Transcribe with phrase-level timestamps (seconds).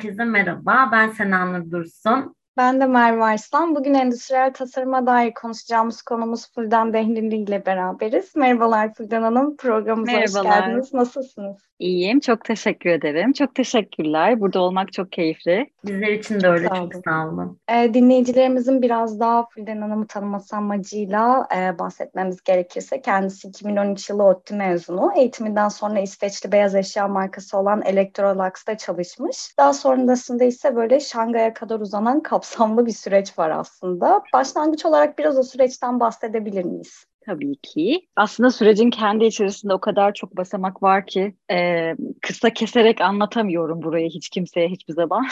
[0.00, 0.88] herkese merhaba.
[0.92, 2.34] Ben Senanur Dursun.
[2.60, 3.74] Ben de Merve Arslan.
[3.74, 8.36] Bugün endüstriyel tasarıma dair konuşacağımız konumuz Fulden Dehnili ile beraberiz.
[8.36, 9.56] Merhabalar Fulden Hanım.
[9.56, 10.60] Programımıza Merhabalar.
[10.60, 10.94] hoş geldiniz.
[10.94, 11.56] Nasılsınız?
[11.78, 12.20] İyiyim.
[12.20, 13.32] Çok teşekkür ederim.
[13.32, 14.40] Çok teşekkürler.
[14.40, 15.70] Burada olmak çok keyifli.
[15.84, 16.68] Bizler için de öyle.
[16.68, 17.58] Sağ çok sağ olun.
[17.68, 24.54] Ee, dinleyicilerimizin biraz daha Fulden Hanım'ı tanıması amacıyla e, bahsetmemiz gerekirse kendisi 2013 yılı ODTÜ
[24.54, 25.12] mezunu.
[25.16, 29.54] Eğitiminden sonra İsveçli beyaz eşya markası olan Electrolux'ta çalışmış.
[29.58, 34.22] Daha sonrasında ise böyle Şangay'a kadar uzanan kapsamlı bir süreç var aslında.
[34.32, 37.04] Başlangıç olarak biraz o süreçten bahsedebilir miyiz?
[37.26, 38.06] Tabii ki.
[38.16, 44.10] Aslında sürecin kendi içerisinde o kadar çok basamak var ki e, kısa keserek anlatamıyorum burayı
[44.10, 45.26] hiç kimseye hiçbir zaman.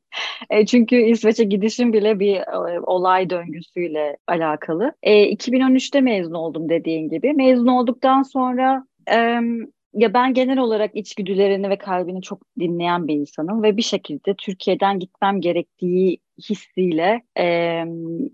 [0.50, 4.92] e, çünkü İsveç'e gidişim bile bir e, olay döngüsüyle alakalı.
[5.02, 7.32] E, 2013'te mezun oldum dediğin gibi.
[7.32, 9.38] Mezun olduktan sonra e,
[9.94, 14.98] ya ben genel olarak içgüdülerini ve kalbini çok dinleyen bir insanım ve bir şekilde Türkiye'den
[14.98, 17.78] gitmem gerektiği hissiyle e,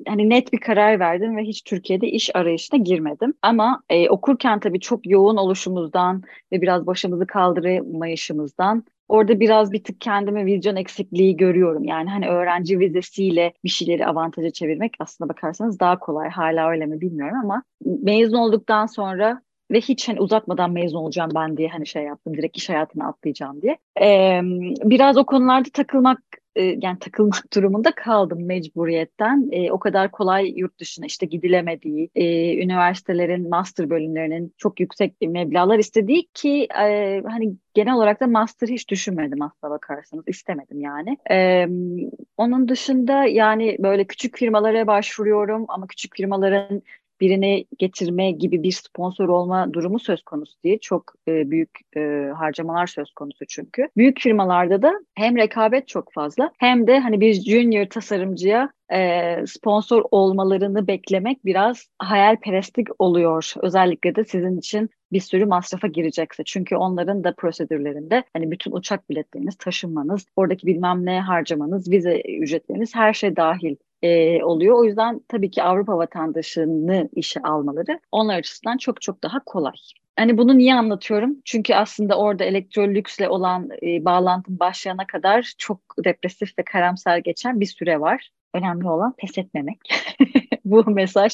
[0.09, 3.35] hani net bir karar verdim ve hiç Türkiye'de iş arayışına girmedim.
[3.43, 10.01] Ama e, okurken tabii çok yoğun oluşumuzdan ve biraz başımızı kaldıramayışımızdan orada biraz bir tık
[10.01, 11.85] kendime vizyon eksikliği görüyorum.
[11.85, 16.29] Yani hani öğrenci vizesiyle bir şeyleri avantaja çevirmek aslında bakarsanız daha kolay.
[16.29, 21.57] Hala öyle mi bilmiyorum ama mezun olduktan sonra ve hiç hani uzatmadan mezun olacağım ben
[21.57, 23.79] diye hani şey yaptım direkt iş hayatına atlayacağım diye.
[24.01, 24.41] Ee,
[24.85, 26.19] biraz o konularda takılmak
[26.59, 29.48] e, yani takılmak durumunda kaldım mecburiyetten.
[29.53, 35.78] E, o kadar kolay yurt dışına işte gidilemediği, e, üniversitelerin master bölümlerinin çok yüksek meblağlar
[35.78, 41.17] istediği ki e, hani genel olarak da master hiç düşünmedim aslına bakarsanız istemedim yani.
[41.31, 41.67] E,
[42.37, 46.83] onun dışında yani böyle küçük firmalara başvuruyorum ama küçük firmaların
[47.21, 50.79] birini getirme gibi bir sponsor olma durumu söz konusu değil.
[50.81, 53.89] Çok e, büyük e, harcamalar söz konusu çünkü.
[53.97, 60.05] Büyük firmalarda da hem rekabet çok fazla hem de hani bir junior tasarımcıya e, sponsor
[60.11, 63.53] olmalarını beklemek biraz hayalperestlik oluyor.
[63.62, 66.45] Özellikle de sizin için bir sürü masrafa girecekse.
[66.45, 72.95] Çünkü onların da prosedürlerinde hani bütün uçak biletleriniz, taşınmanız, oradaki bilmem ne harcamanız, vize ücretleriniz
[72.95, 74.78] her şey dahil e, oluyor.
[74.78, 79.72] O yüzden tabii ki Avrupa vatandaşını işe almaları onlar açısından çok çok daha kolay.
[80.16, 81.36] Hani bunu niye anlatıyorum?
[81.44, 87.66] Çünkü aslında orada elektrolüksle olan e, bağlantım başlayana kadar çok depresif ve karamsar geçen bir
[87.66, 88.31] süre var.
[88.54, 89.78] Önemli olan pes etmemek.
[90.65, 91.32] Bu mesaj.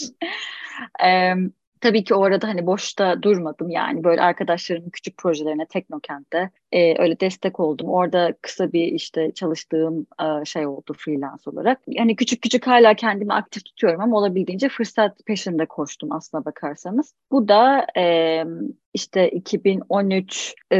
[1.80, 7.60] Tabii ki orada hani boşta durmadım yani böyle arkadaşlarımın küçük projelerine Teknokent'te e, öyle destek
[7.60, 7.88] oldum.
[7.88, 11.80] Orada kısa bir işte çalıştığım e, şey oldu freelance olarak.
[11.86, 17.14] Yani küçük küçük hala kendimi aktif tutuyorum ama olabildiğince fırsat peşinde koştum aslına bakarsanız.
[17.30, 18.44] Bu da e,
[18.94, 20.76] işte 2013 e,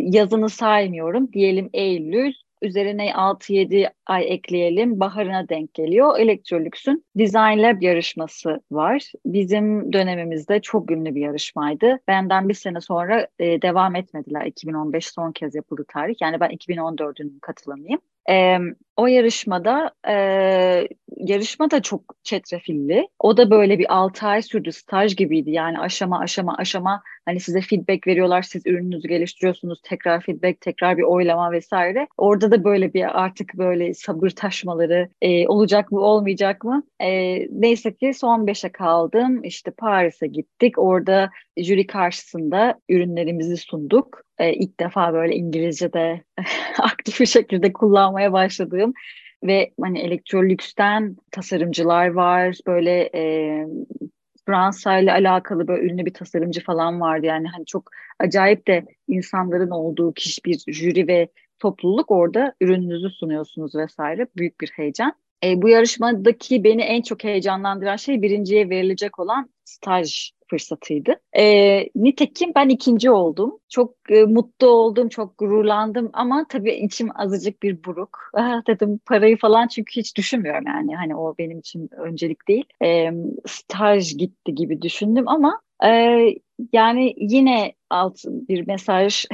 [0.00, 6.18] yazını saymıyorum diyelim Eylül üzerine 6-7 ay ekleyelim baharına denk geliyor.
[6.18, 9.12] Electrolux'un Design Lab yarışması var.
[9.26, 11.98] Bizim dönemimizde çok ünlü bir yarışmaydı.
[12.08, 14.46] Benden bir sene sonra e, devam etmediler.
[14.46, 16.14] 2015 son kez yapıldı tarih.
[16.20, 18.00] Yani ben 2014'ün katılanıyım.
[18.30, 18.58] E,
[18.96, 20.14] o yarışmada e,
[21.16, 23.08] yarışma da çok çetrefilli.
[23.18, 24.72] O da böyle bir 6 ay sürdü.
[24.72, 25.50] Staj gibiydi.
[25.50, 28.42] Yani aşama aşama aşama hani size feedback veriyorlar.
[28.42, 29.80] Siz ürününüzü geliştiriyorsunuz.
[29.82, 32.08] Tekrar feedback, tekrar bir oylama vesaire.
[32.16, 36.82] Orada da böyle bir artık böyle sabır taşmaları e, olacak mı olmayacak mı?
[37.00, 39.44] E, neyse ki son 5'e kaldım.
[39.44, 40.78] İşte Paris'e gittik.
[40.78, 44.22] Orada jüri karşısında ürünlerimizi sunduk.
[44.38, 46.24] E, ilk defa böyle İngilizce'de
[46.78, 48.32] aktif bir şekilde kullanmaya
[48.82, 48.92] başladığım
[49.44, 52.58] ve hani Electrolux'ten tasarımcılar var.
[52.66, 53.66] Böyle e,
[54.46, 57.26] Fransa ile alakalı böyle ünlü bir tasarımcı falan vardı.
[57.26, 63.74] Yani hani çok acayip de insanların olduğu kişi bir jüri ve topluluk orada ürününüzü sunuyorsunuz
[63.74, 64.26] vesaire.
[64.36, 65.12] Büyük bir heyecan.
[65.44, 71.20] E, bu yarışmadaki beni en çok heyecanlandıran şey birinciye verilecek olan staj fırsatıydı.
[71.38, 71.44] E,
[71.94, 73.58] nitekim ben ikinci oldum.
[73.68, 78.18] Çok e, mutlu oldum, çok gururlandım ama tabii içim azıcık bir buruk.
[78.34, 80.96] Ah, dedim parayı falan çünkü hiç düşünmüyorum yani.
[80.96, 82.64] Hani o benim için öncelik değil.
[82.84, 83.10] E,
[83.46, 85.88] staj gitti gibi düşündüm ama e,
[86.72, 89.24] yani yine alt bir mesaj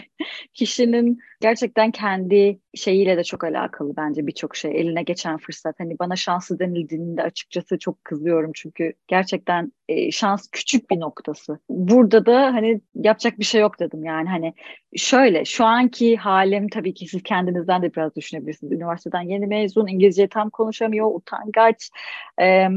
[0.54, 4.80] kişinin gerçekten kendi şeyiyle de çok alakalı bence birçok şey.
[4.80, 5.74] Eline geçen fırsat.
[5.78, 11.58] Hani bana şanslı denildiğinde açıkçası çok kızıyorum çünkü gerçekten e, şans küçük bir noktası.
[11.68, 14.54] Burada da hani yapacak bir şey yok dedim yani hani
[14.96, 18.72] şöyle şu anki halim tabii ki siz kendinizden de biraz düşünebilirsiniz.
[18.72, 21.90] Üniversiteden yeni mezun, İngilizce tam konuşamıyor, utangaç.
[22.40, 22.68] E,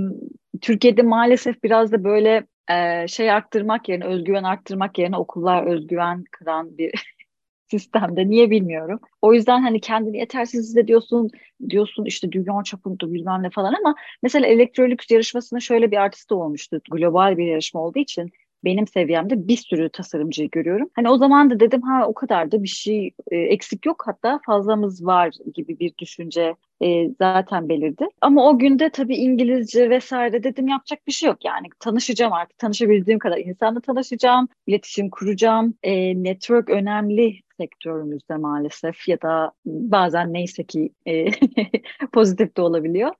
[0.61, 6.77] Türkiye'de maalesef biraz da böyle e, şey arttırmak yerine, özgüven arttırmak yerine okullar özgüven kıran
[6.77, 6.91] bir
[7.71, 8.29] sistemde.
[8.29, 8.99] Niye bilmiyorum.
[9.21, 11.29] O yüzden hani kendini yetersiz hissediyorsun.
[11.69, 16.35] Diyorsun işte dünya çapında bilmem ne falan ama mesela Electrolux yarışmasının şöyle bir artısı da
[16.35, 16.81] olmuştu.
[16.91, 18.31] Global bir yarışma olduğu için
[18.65, 20.89] benim seviyemde bir sürü tasarımcıyı görüyorum.
[20.95, 24.39] Hani o zaman da dedim ha o kadar da bir şey e, eksik yok hatta
[24.45, 28.07] fazlamız var gibi bir düşünce e, zaten belirdi.
[28.21, 33.19] Ama o günde tabii İngilizce vesaire dedim yapacak bir şey yok yani tanışacağım artık tanışabildiğim
[33.19, 35.73] kadar insanla tanışacağım, iletişim kuracağım.
[35.83, 41.25] E, network önemli sektörümüzde maalesef ya da bazen neyse ki e,
[42.13, 43.11] pozitif de olabiliyor.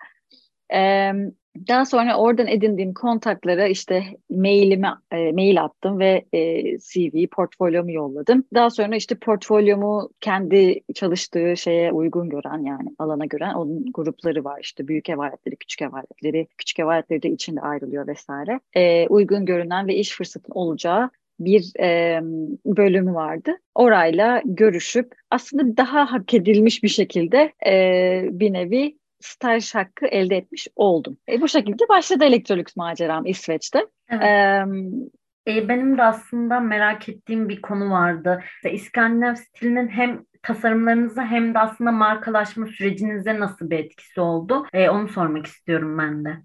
[1.67, 8.43] Daha sonra oradan edindiğim kontaklara işte mailimi e, mail attım ve e, CV, portfolyomu yolladım.
[8.53, 14.59] Daha sonra işte portfolyomu kendi çalıştığı şeye uygun gören yani alana gören onun grupları var
[14.61, 18.59] işte büyük ev aletleri, küçük ev aletleri, küçük ev aletleri de içinde ayrılıyor vesaire.
[18.73, 21.09] E, uygun görünen ve iş fırsatın olacağı
[21.39, 22.19] bir e,
[22.65, 23.51] bölümü vardı.
[23.75, 30.67] Orayla görüşüp aslında daha hak edilmiş bir şekilde e, bir nevi staj hakkı elde etmiş
[30.75, 31.17] oldum.
[31.29, 33.85] E, bu şekilde başladı Electrolux maceram İsveç'te.
[34.09, 34.23] Evet.
[35.47, 38.43] Ee, benim de aslında merak ettiğim bir konu vardı.
[38.55, 44.65] İşte İskandinav stilinin hem tasarımlarınıza hem de aslında markalaşma sürecinize nasıl bir etkisi oldu?
[44.73, 46.37] Ee, onu sormak istiyorum ben de.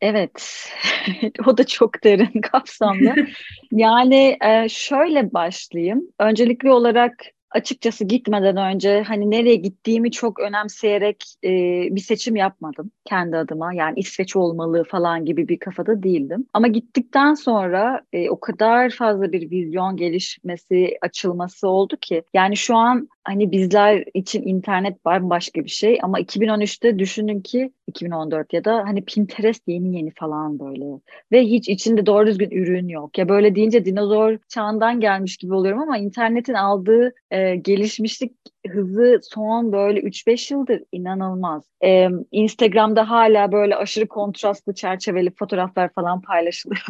[0.00, 0.68] Evet,
[1.46, 3.14] o da çok derin kapsamlı.
[3.72, 6.02] yani e, şöyle başlayayım.
[6.18, 7.14] Öncelikli olarak
[7.50, 11.50] açıkçası gitmeden önce hani nereye gittiğimi çok önemseyerek e,
[11.90, 13.74] bir seçim yapmadım kendi adıma.
[13.74, 16.46] Yani İsveç olmalı falan gibi bir kafada değildim.
[16.52, 22.22] Ama gittikten sonra e, o kadar fazla bir vizyon gelişmesi, açılması oldu ki.
[22.34, 28.52] Yani şu an hani bizler için internet bambaşka bir şey ama 2013'te düşünün ki 2014
[28.52, 31.00] ya da hani Pinterest yeni yeni falan böyle
[31.32, 33.18] ve hiç içinde doğru düzgün ürün yok.
[33.18, 38.32] Ya böyle deyince dinozor çağından gelmiş gibi oluyorum ama internetin aldığı e, gelişmişlik
[38.68, 41.64] hızı son böyle 3-5 yıldır inanılmaz.
[41.84, 46.86] E, Instagram'da hala böyle aşırı kontrastlı çerçeveli fotoğraflar falan paylaşılıyor.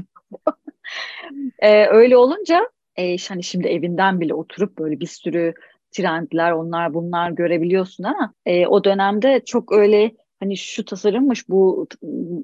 [1.59, 5.55] e, öyle olunca e, hani şimdi evinden bile oturup böyle bir sürü
[5.91, 11.89] trendler onlar bunlar görebiliyorsun ama e, o dönemde çok öyle hani şu tasarımmış bu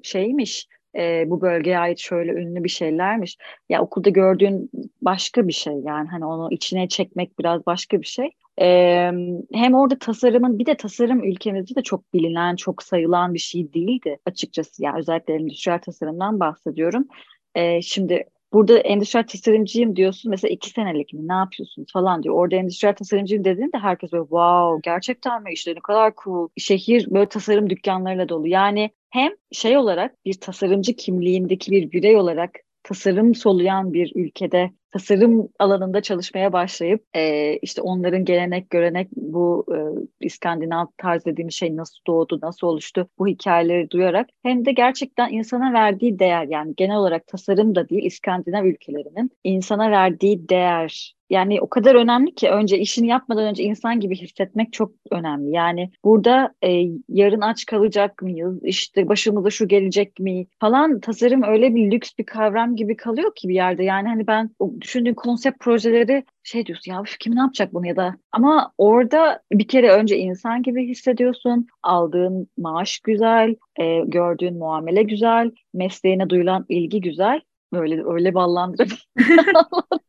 [0.03, 0.67] şeymiş
[0.97, 3.37] e, bu bölgeye ait şöyle ünlü bir şeylermiş.
[3.69, 4.69] Ya okulda gördüğün
[5.01, 8.29] başka bir şey yani hani onu içine çekmek biraz başka bir şey.
[8.61, 9.11] Ee,
[9.53, 14.17] hem orada tasarımın bir de tasarım ülkemizde de çok bilinen, çok sayılan bir şey değildi
[14.25, 14.83] açıkçası.
[14.83, 17.07] Yani özellikle endüstriyel tasarımdan bahsediyorum.
[17.55, 18.23] Ee, şimdi
[18.53, 20.31] Burada endüstriyel tasarımcıyım diyorsun.
[20.31, 22.35] Mesela iki senelik mi ne yapıyorsun falan diyor.
[22.35, 26.49] Orada endüstriyel tasarımcıyım dediğinde herkes böyle wow gerçekten mi işte ne kadar cool.
[26.57, 28.47] Şehir böyle tasarım dükkanlarıyla dolu.
[28.47, 32.51] Yani hem şey olarak bir tasarımcı kimliğindeki bir birey olarak
[32.83, 39.77] tasarım soluyan bir ülkede tasarım alanında çalışmaya başlayıp e, işte onların gelenek görenek bu e,
[40.25, 45.73] İskandinav tarz dediğimiz şey nasıl doğdu, nasıl oluştu bu hikayeleri duyarak hem de gerçekten insana
[45.73, 51.69] verdiği değer yani genel olarak tasarım da değil İskandinav ülkelerinin insana verdiği değer yani o
[51.69, 55.51] kadar önemli ki önce işini yapmadan önce insan gibi hissetmek çok önemli.
[55.51, 58.59] Yani burada e, yarın aç kalacak mıyız?
[58.63, 63.49] İşte başımıza şu gelecek mi falan tasarım öyle bir lüks bir kavram gibi kalıyor ki
[63.49, 63.83] bir yerde.
[63.83, 67.95] Yani hani ben o düşündüğün konsept projeleri şey diyorsun ya kim ne yapacak bunu ya
[67.95, 71.67] da ama orada bir kere önce insan gibi hissediyorsun.
[71.83, 77.41] Aldığın maaş güzel, e, gördüğün muamele güzel, mesleğine duyulan ilgi güzel.
[77.73, 78.91] Öyle öyle ballandırıp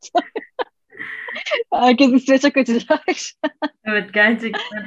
[1.72, 3.04] Herkes İsveç'e kaçacak.
[3.84, 4.86] evet gerçekten.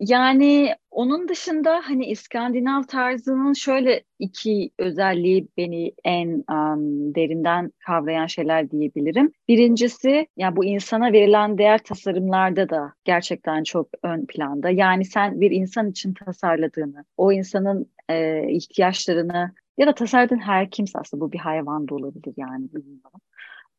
[0.00, 8.70] Yani onun dışında hani İskandinav tarzının şöyle iki özelliği beni en um, derinden kavrayan şeyler
[8.70, 9.32] diyebilirim.
[9.48, 14.70] Birincisi ya bu insana verilen değer tasarımlarda da gerçekten çok ön planda.
[14.70, 20.98] Yani sen bir insan için tasarladığını, o insanın e, ihtiyaçlarını ya da tasarladığın her kimse
[20.98, 23.20] aslında bu bir hayvan da olabilir yani bilmiyorum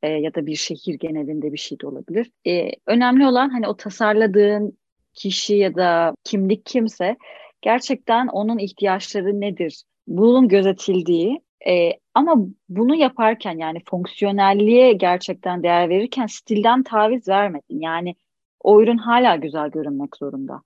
[0.02, 2.32] e, ya da bir şehir genelinde bir şey de olabilir.
[2.48, 4.78] E, önemli olan hani o tasarladığın
[5.14, 7.18] kişi ya da kimlik kimse
[7.62, 9.84] gerçekten onun ihtiyaçları nedir?
[10.08, 12.36] Bunun gözetildiği e, ama
[12.70, 17.80] bunu yaparken yani fonksiyonelliğe gerçekten değer verirken stilden taviz vermedin.
[17.80, 18.16] Yani
[18.60, 20.62] o ürün hala güzel görünmek zorunda.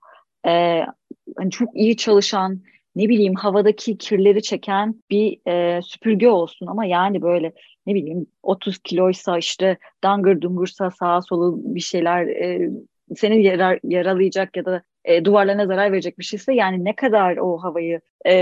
[0.46, 0.82] E,
[1.36, 2.62] hani çok iyi çalışan
[2.96, 7.52] ne bileyim havadaki kirleri çeken bir e, süpürge olsun ama yani böyle
[7.86, 12.70] ne bileyim 30 kiloysa işte dangır dungursa sağa solu bir şeyler e,
[13.16, 17.58] seni yarar, yaralayacak ya da e, duvarlarına zarar verecek bir şeyse yani ne kadar o
[17.58, 18.32] havayı e,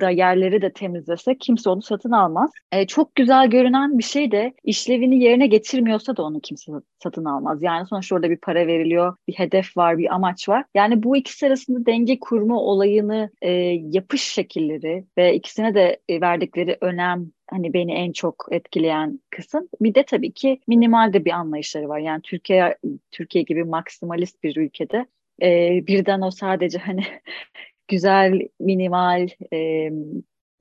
[0.00, 2.50] da yerleri de temizlese kimse onu satın almaz.
[2.72, 6.72] E, çok güzel görünen bir şey de işlevini yerine getirmiyorsa da onu kimse
[7.02, 7.62] satın almaz.
[7.62, 10.64] Yani sonuçta orada bir para veriliyor, bir hedef var, bir amaç var.
[10.74, 13.50] Yani bu ikisi arasında denge kurma olayını e,
[13.90, 19.68] yapış şekilleri ve ikisine de e, verdikleri önem hani beni en çok etkileyen kısım.
[19.80, 21.98] Bir de tabii ki minimal de bir anlayışları var.
[21.98, 22.78] Yani Türkiye
[23.10, 25.06] Türkiye gibi maksimalist bir ülkede
[25.42, 27.04] e, birden o sadece hani
[27.88, 29.90] güzel, minimal, e,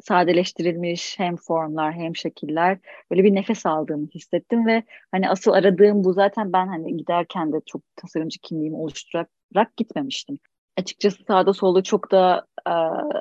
[0.01, 2.77] sadeleştirilmiş hem formlar hem şekiller.
[3.11, 6.13] Böyle bir nefes aldığımı hissettim ve hani asıl aradığım bu.
[6.13, 10.39] Zaten ben hani giderken de çok tasarımcı kimliğimi oluşturarak gitmemiştim
[10.77, 12.71] açıkçası sağda solda çok da e,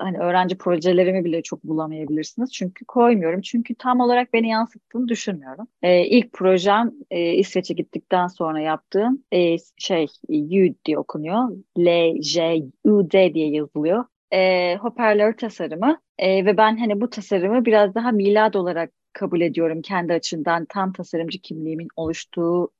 [0.01, 2.53] hani öğrenci projelerimi bile çok bulamayabilirsiniz.
[2.53, 3.41] Çünkü koymuyorum.
[3.41, 5.67] Çünkü tam olarak beni yansıttığını düşünmüyorum.
[5.83, 11.49] E, ilk projem e, İsveç'e gittikten sonra yaptığım e, şey U diye okunuyor.
[11.79, 14.05] L, J, U, D diye yazılıyor.
[14.33, 19.83] E, hoparlör tasarımı e, ve ben hani bu tasarımı biraz daha milad olarak kabul ediyorum
[19.83, 22.71] kendi açımdan tam tasarımcı kimliğimin oluştuğu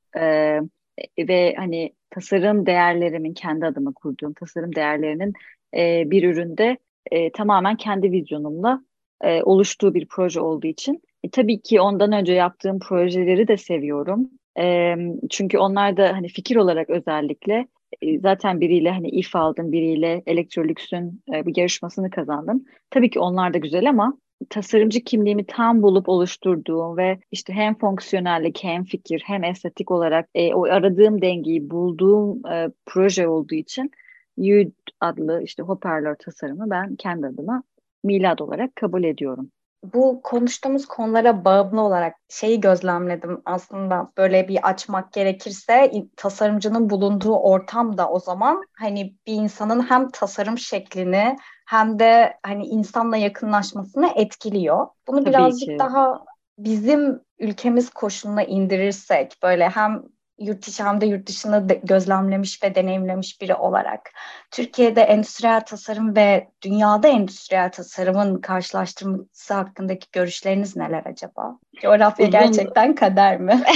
[1.19, 5.33] ve hani tasarım değerlerimin kendi adıma kurduğum tasarım değerlerinin
[5.77, 6.77] e, bir üründe
[7.11, 8.83] e, tamamen kendi vizyonumla
[9.23, 14.29] e, oluştuğu bir proje olduğu için e, tabii ki ondan önce yaptığım projeleri de seviyorum.
[14.59, 14.95] E,
[15.29, 17.67] çünkü onlar da hani fikir olarak özellikle
[18.01, 22.65] e, zaten biriyle hani if aldım, biriyle Electrolux'un e, bir yarışmasını kazandım.
[22.89, 24.17] Tabii ki onlar da güzel ama
[24.49, 30.53] tasarımcı kimliğimi tam bulup oluşturduğum ve işte hem fonksiyonellik hem fikir hem estetik olarak e,
[30.53, 33.91] o aradığım dengeyi bulduğum e, proje olduğu için
[34.37, 37.63] Yud adlı işte hoparlör tasarımı ben kendi adıma
[38.03, 39.51] milad olarak kabul ediyorum
[39.83, 47.97] bu konuştuğumuz konulara bağımlı olarak şeyi gözlemledim aslında böyle bir açmak gerekirse tasarımcının bulunduğu ortam
[47.97, 51.35] da o zaman hani bir insanın hem tasarım şeklini
[51.67, 54.87] hem de hani insanla yakınlaşmasını etkiliyor.
[55.07, 55.77] Bunu Tabii birazcık ki.
[55.79, 56.25] daha
[56.57, 60.03] bizim ülkemiz koşuluna indirirsek böyle hem
[60.39, 64.11] yurt içi hem de yurt dışını gözlemlemiş ve deneyimlemiş biri olarak
[64.51, 71.59] Türkiye'de endüstriyel tasarım ve dünyada endüstriyel tasarımın karşılaştırması hakkındaki görüşleriniz neler acaba?
[71.81, 72.39] Coğrafya Uzun...
[72.39, 73.63] gerçekten kader mi?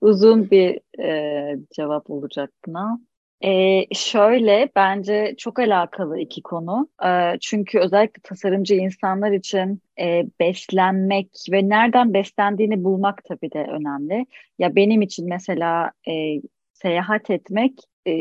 [0.00, 2.98] Uzun bir e, cevap olacak buna.
[3.44, 6.88] Ee, şöyle bence çok alakalı iki konu.
[7.04, 14.26] Ee, çünkü özellikle tasarımcı insanlar için e, beslenmek ve nereden beslendiğini bulmak tabii de önemli.
[14.58, 16.40] Ya benim için mesela e,
[16.72, 17.72] seyahat etmek
[18.06, 18.12] e,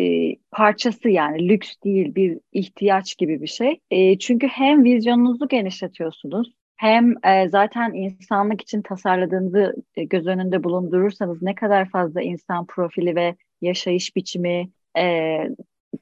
[0.52, 3.80] parçası yani lüks değil bir ihtiyaç gibi bir şey.
[3.92, 11.42] E, çünkü hem vizyonunuzu genişletiyorsunuz hem e, zaten insanlık için tasarladığınızı e, göz önünde bulundurursanız
[11.42, 15.38] ne kadar fazla insan profili ve yaşayış biçimi e,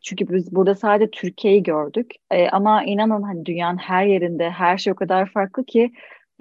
[0.01, 2.13] çünkü biz burada sadece Türkiye'yi gördük.
[2.31, 5.91] E, ama inanın hani dünyanın her yerinde her şey o kadar farklı ki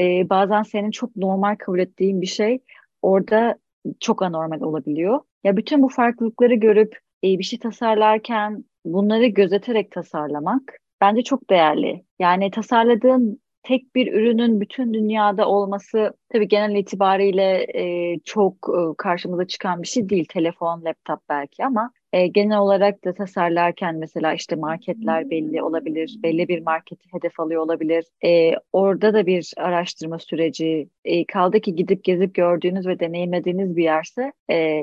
[0.00, 2.58] e, bazen senin çok normal kabul ettiğin bir şey
[3.02, 3.58] orada
[4.00, 5.20] çok anormal olabiliyor.
[5.44, 12.04] Ya bütün bu farklılıkları görüp e, bir şey tasarlarken bunları gözeterek tasarlamak bence çok değerli.
[12.18, 19.46] Yani tasarladığın tek bir ürünün bütün dünyada olması tabii genel itibariyle e, çok e, karşımıza
[19.46, 20.24] çıkan bir şey değil.
[20.28, 26.48] Telefon, laptop belki ama e, genel olarak da tasarlarken mesela işte marketler belli olabilir, belli
[26.48, 28.04] bir marketi hedef alıyor olabilir.
[28.24, 33.84] E, orada da bir araştırma süreci e, kaldı ki gidip gezip gördüğünüz ve deneyimlediğiniz bir
[33.84, 34.82] yerse e,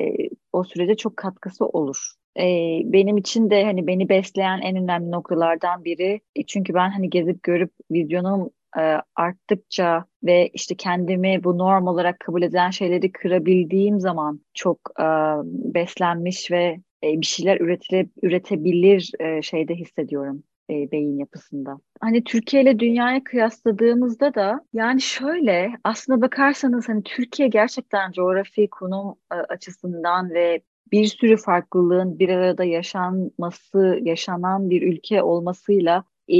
[0.53, 2.43] o sürece çok katkısı olur e,
[2.83, 6.21] benim için de hani beni besleyen en önemli noktalardan biri.
[6.35, 12.19] E, çünkü ben hani gezip görüp vizyonum e, arttıkça ve işte kendimi bu norm olarak
[12.19, 15.05] kabul eden şeyleri kırabildiğim zaman çok e,
[15.45, 21.79] beslenmiş ve e, bir şeyler üretile, üretebilir e, şeyde hissediyorum e, beyin yapısında.
[22.01, 29.15] Hani Türkiye ile dünyaya kıyasladığımızda da yani şöyle aslında bakarsanız hani Türkiye gerçekten coğrafi konum
[29.31, 36.39] e, açısından ve bir sürü farklılığın bir arada yaşanması, yaşanan bir ülke olmasıyla e,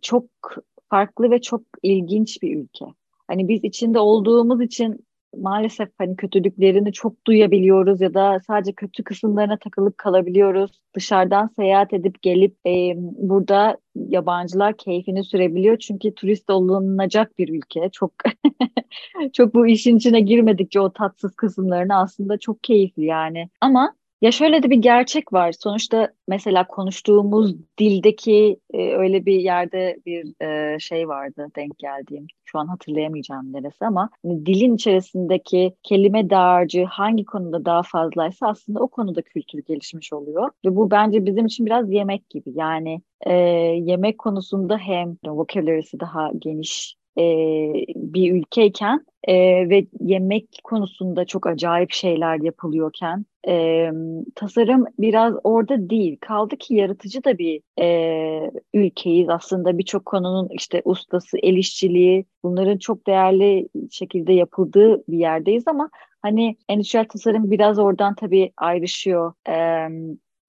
[0.00, 0.24] çok
[0.90, 2.84] farklı ve çok ilginç bir ülke.
[3.28, 5.06] Hani biz içinde olduğumuz için
[5.36, 10.80] maalesef hani kötülüklerini çok duyabiliyoruz ya da sadece kötü kısımlarına takılıp kalabiliyoruz.
[10.96, 17.90] Dışarıdan seyahat edip gelip e, burada yabancılar keyfini sürebiliyor çünkü turist olunacak bir ülke.
[17.92, 18.12] Çok
[19.32, 23.48] çok bu işin içine girmedikçe o tatsız kısımlarını aslında çok keyifli yani.
[23.60, 25.52] Ama Ya şöyle de bir gerçek var.
[25.52, 32.26] Sonuçta mesela konuştuğumuz dildeki e, öyle bir yerde bir e, şey vardı denk geldiğim.
[32.44, 38.80] Şu an hatırlayamayacağım neresi ama hani dilin içerisindeki kelime dağarcığı hangi konuda daha fazlaysa aslında
[38.80, 40.50] o konuda kültür gelişmiş oluyor.
[40.64, 42.50] Ve bu bence bizim için biraz yemek gibi.
[42.54, 43.32] Yani e,
[43.84, 47.24] yemek konusunda hem vocabulary'si daha geniş e,
[47.96, 49.34] bir ülkeyken e,
[49.68, 53.90] ve yemek konusunda çok acayip şeyler yapılıyorken e,
[54.34, 56.16] tasarım biraz orada değil.
[56.20, 59.28] Kaldı ki yaratıcı da bir e, ülkeyiz.
[59.28, 65.90] Aslında birçok konunun işte ustası, el işçiliği bunların çok değerli şekilde yapıldığı bir yerdeyiz ama
[66.22, 69.32] hani endüstriyel tasarım biraz oradan tabii ayrışıyor.
[69.48, 69.88] E,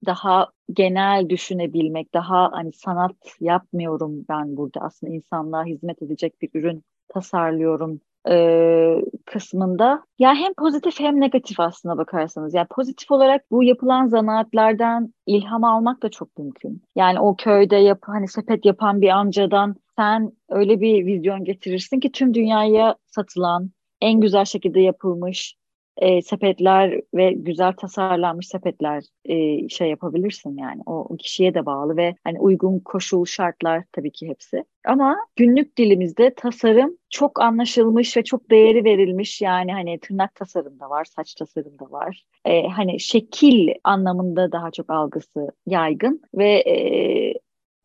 [0.06, 6.84] daha genel düşünebilmek, daha hani sanat yapmıyorum ben burada aslında insanlığa hizmet edecek bir ürün
[7.08, 12.54] tasarlıyorum e, kısmında ya hem pozitif hem negatif aslına bakarsanız.
[12.54, 16.82] Yani pozitif olarak bu yapılan zanaatlerden ilham almak da çok mümkün.
[16.96, 22.12] Yani o köyde yap hani sepet yapan bir amcadan sen öyle bir vizyon getirirsin ki
[22.12, 25.56] tüm dünyaya satılan en güzel şekilde yapılmış
[25.96, 32.14] e, sepetler ve güzel tasarlanmış sepetler e, şey yapabilirsin yani o kişiye de bağlı ve
[32.24, 34.64] hani uygun koşul şartlar tabii ki hepsi.
[34.86, 40.90] Ama günlük dilimizde tasarım çok anlaşılmış ve çok değeri verilmiş yani hani tırnak tasarım da
[40.90, 42.24] var, saç tasarım da var.
[42.44, 47.34] E, hani şekil anlamında daha çok algısı yaygın ve e,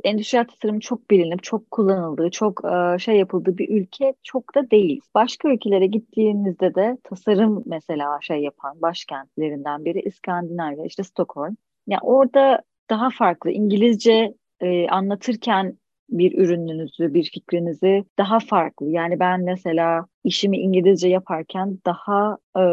[0.08, 5.02] endüstriyel tasarım çok bilinip, çok kullanıldığı, çok e, şey yapıldığı bir ülke çok da değil.
[5.16, 11.52] Başka ülkelere gittiğinizde de tasarım mesela şey yapan başkentlerinden biri İskandinavya, işte Stockholm.
[11.52, 11.56] Ya
[11.88, 15.78] yani orada daha farklı İngilizce e, anlatırken
[16.10, 18.90] bir ürününüzü, bir fikrinizi daha farklı.
[18.90, 22.64] Yani ben mesela işimi İngilizce yaparken daha e,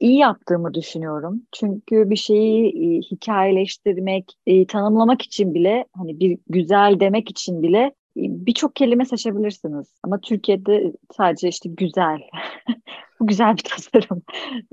[0.00, 1.42] iyi yaptığımı düşünüyorum.
[1.52, 7.78] Çünkü bir şeyi e, hikayeleştirmek, e, tanımlamak için bile hani bir güzel demek için bile
[8.16, 9.94] e, birçok kelime seçebilirsiniz.
[10.02, 12.18] Ama Türkiye'de sadece işte güzel.
[13.20, 14.22] Bu güzel bir tasarım.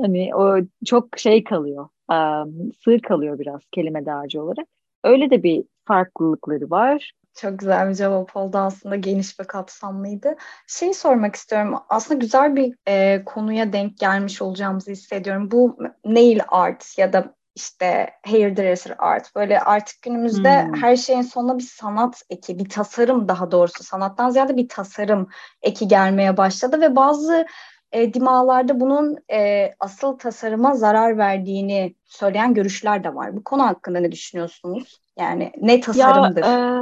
[0.02, 1.90] hani o çok şey kalıyor.
[2.12, 4.68] Um, sığ kalıyor biraz kelime dağarcığı olarak.
[5.04, 7.12] Öyle de bir farklılıkları var.
[7.36, 10.36] Çok güzel bir cevap oldu aslında geniş ve kapsamlıydı.
[10.68, 15.52] Şey sormak istiyorum aslında güzel bir e, konuya denk gelmiş olacağımızı hissediyorum.
[15.52, 20.74] Bu nail art ya da işte hairdresser art böyle artık günümüzde hmm.
[20.74, 25.28] her şeyin sonuna bir sanat eki, bir tasarım daha doğrusu sanattan ziyade bir tasarım
[25.62, 27.46] eki gelmeye başladı ve bazı
[27.92, 33.38] e, dimalarda bunun e, asıl tasarıma zarar verdiğini söyleyen görüşler de var.
[33.38, 35.00] Bu konu hakkında ne düşünüyorsunuz?
[35.20, 36.42] Yani ne tasarımdır?
[36.42, 36.82] Ya, e,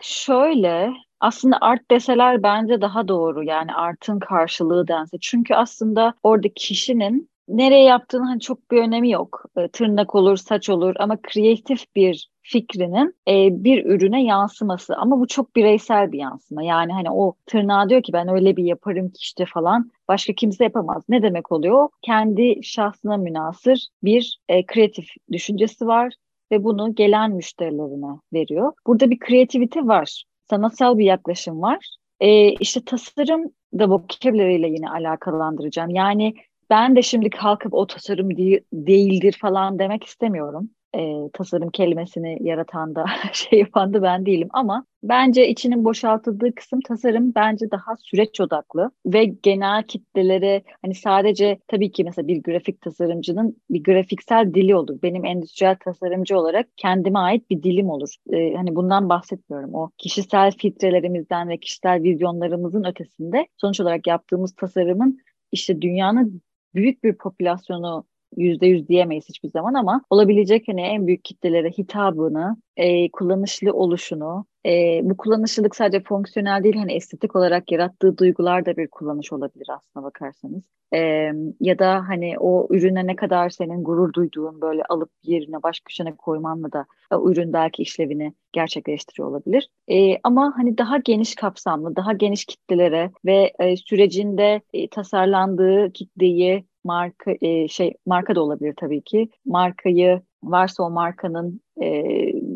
[0.00, 0.90] şöyle
[1.20, 5.16] aslında art deseler bence daha doğru yani artın karşılığı dense.
[5.20, 9.44] Çünkü aslında orada kişinin nereye yaptığının hani çok bir önemi yok.
[9.56, 15.26] E, tırnak olur, saç olur ama kreatif bir fikrinin e, bir ürüne yansıması ama bu
[15.26, 16.62] çok bireysel bir yansıma.
[16.62, 20.64] Yani hani o tırnağı diyor ki ben öyle bir yaparım ki işte falan başka kimse
[20.64, 21.02] yapamaz.
[21.08, 21.88] Ne demek oluyor?
[22.02, 26.14] Kendi şahsına münasır bir e, kreatif düşüncesi var
[26.52, 28.72] ve bunu gelen müşterilerine veriyor.
[28.86, 30.24] Burada bir kreativite var.
[30.50, 31.96] Sanatsal bir yaklaşım var.
[32.20, 35.90] E, işte tasarım da vocabulary ile yine alakalandıracağım.
[35.90, 36.34] Yani
[36.70, 42.94] ben de şimdi kalkıp o tasarım değil, değildir falan demek istemiyorum e, tasarım kelimesini yaratan
[42.94, 48.40] da şey yapan da ben değilim ama bence içinin boşaltıldığı kısım tasarım bence daha süreç
[48.40, 54.76] odaklı ve genel kitlelere hani sadece tabii ki mesela bir grafik tasarımcının bir grafiksel dili
[54.76, 54.98] olur.
[55.02, 58.14] Benim endüstriyel tasarımcı olarak kendime ait bir dilim olur.
[58.32, 59.74] E, hani bundan bahsetmiyorum.
[59.74, 65.18] O kişisel filtrelerimizden ve kişisel vizyonlarımızın ötesinde sonuç olarak yaptığımız tasarımın
[65.52, 66.42] işte dünyanın
[66.74, 68.04] büyük bir popülasyonu
[68.36, 74.46] yüzde yüz diyemeyiz hiçbir zaman ama olabilecek hani en büyük kitlelere hitabını, e, kullanışlı oluşunu,
[74.66, 79.66] e, bu kullanışlılık sadece fonksiyonel değil hani estetik olarak yarattığı duygular da bir kullanış olabilir
[79.76, 80.62] aslına bakarsanız.
[80.94, 85.80] E, ya da hani o ürüne ne kadar senin gurur duyduğun böyle alıp yerine baş
[85.80, 89.68] köşene koymanla da o ürün belki işlevini gerçekleştiriyor olabilir.
[89.88, 96.64] E, ama hani daha geniş kapsamlı, daha geniş kitlelere ve e, sürecinde e, tasarlandığı kitleyi
[96.84, 99.28] marka e, şey marka da olabilir tabii ki.
[99.44, 102.04] Markayı varsa o markanın e,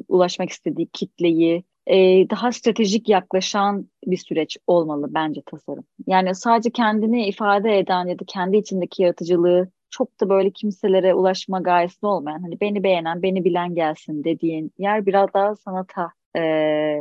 [0.09, 1.97] ulaşmak istediği kitleyi e,
[2.31, 5.85] daha stratejik yaklaşan bir süreç olmalı bence tasarım.
[6.07, 11.61] Yani sadece kendini ifade eden ya da kendi içindeki yaratıcılığı çok da böyle kimselere ulaşma
[11.61, 17.01] gayesinde olmayan hani beni beğenen, beni bilen gelsin dediğin yer biraz daha sanata e,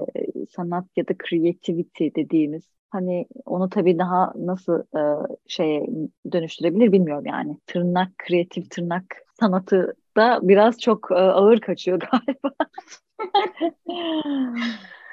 [0.50, 5.88] sanat ya da creativity dediğimiz Hani onu tabii daha nasıl e, şeye
[6.32, 7.58] dönüştürebilir bilmiyorum yani.
[7.67, 9.06] Tırnak, kreatif tırnak
[9.39, 12.52] sanatı da biraz çok e, ağır kaçıyor galiba.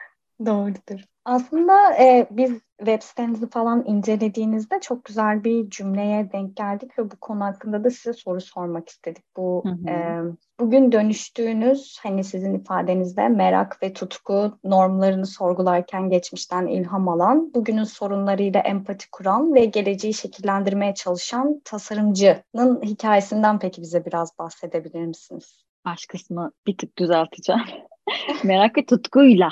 [0.47, 1.01] Doğrudur.
[1.25, 7.17] Aslında e, biz web sitenizi falan incelediğinizde çok güzel bir cümleye denk geldik ve bu
[7.21, 9.25] konu hakkında da size soru sormak istedik.
[9.37, 9.91] Bu hı hı.
[9.91, 10.23] E,
[10.61, 18.61] bugün dönüştüğünüz hani sizin ifadenizde merak ve tutku normlarını sorgularken geçmişten ilham alan, bugünün sorunlarıyla
[18.61, 25.65] empati kuran ve geleceği şekillendirmeye çalışan tasarımcının hikayesinden peki bize biraz bahsedebilir misiniz?
[25.85, 27.63] Baş kısmı bir tık düzelteceğim.
[28.45, 29.51] merak ve tutkuyla.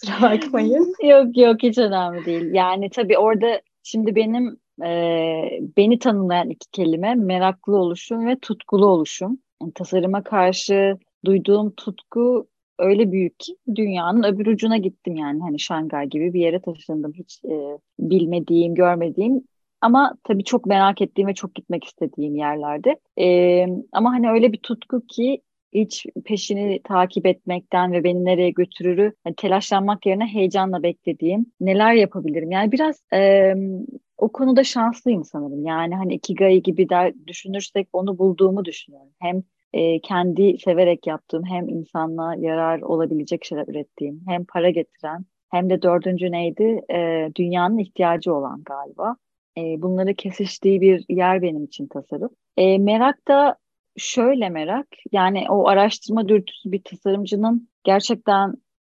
[0.00, 0.94] Kusura bakmayın.
[1.02, 2.54] yok yok hiç önemli değil.
[2.54, 4.90] Yani tabii orada şimdi benim e,
[5.76, 9.38] beni tanımlayan iki kelime meraklı oluşum ve tutkulu oluşum.
[9.62, 16.06] Yani tasarıma karşı duyduğum tutku öyle büyük ki dünyanın öbür ucuna gittim yani hani Şangay
[16.06, 19.44] gibi bir yere taşındım hiç e, bilmediğim görmediğim
[19.80, 24.58] ama tabii çok merak ettiğim ve çok gitmek istediğim yerlerde e, ama hani öyle bir
[24.58, 31.46] tutku ki hiç peşini takip etmekten ve beni nereye götürürü yani telaşlanmak yerine heyecanla beklediğim
[31.60, 32.50] neler yapabilirim.
[32.50, 33.54] Yani biraz e,
[34.18, 35.64] o konuda şanslıyım sanırım.
[35.64, 39.10] Yani hani Ikigai gibi der, düşünürsek onu bulduğumu düşünüyorum.
[39.18, 45.70] Hem e, kendi severek yaptığım hem insanla yarar olabilecek şeyler ürettiğim hem para getiren hem
[45.70, 49.16] de dördüncü neydi e, dünyanın ihtiyacı olan galiba.
[49.58, 52.30] E, bunları kesiştiği bir yer benim için tasarım.
[52.56, 53.56] E, merak da
[54.00, 58.54] şöyle merak yani o araştırma dürtüsü bir tasarımcının gerçekten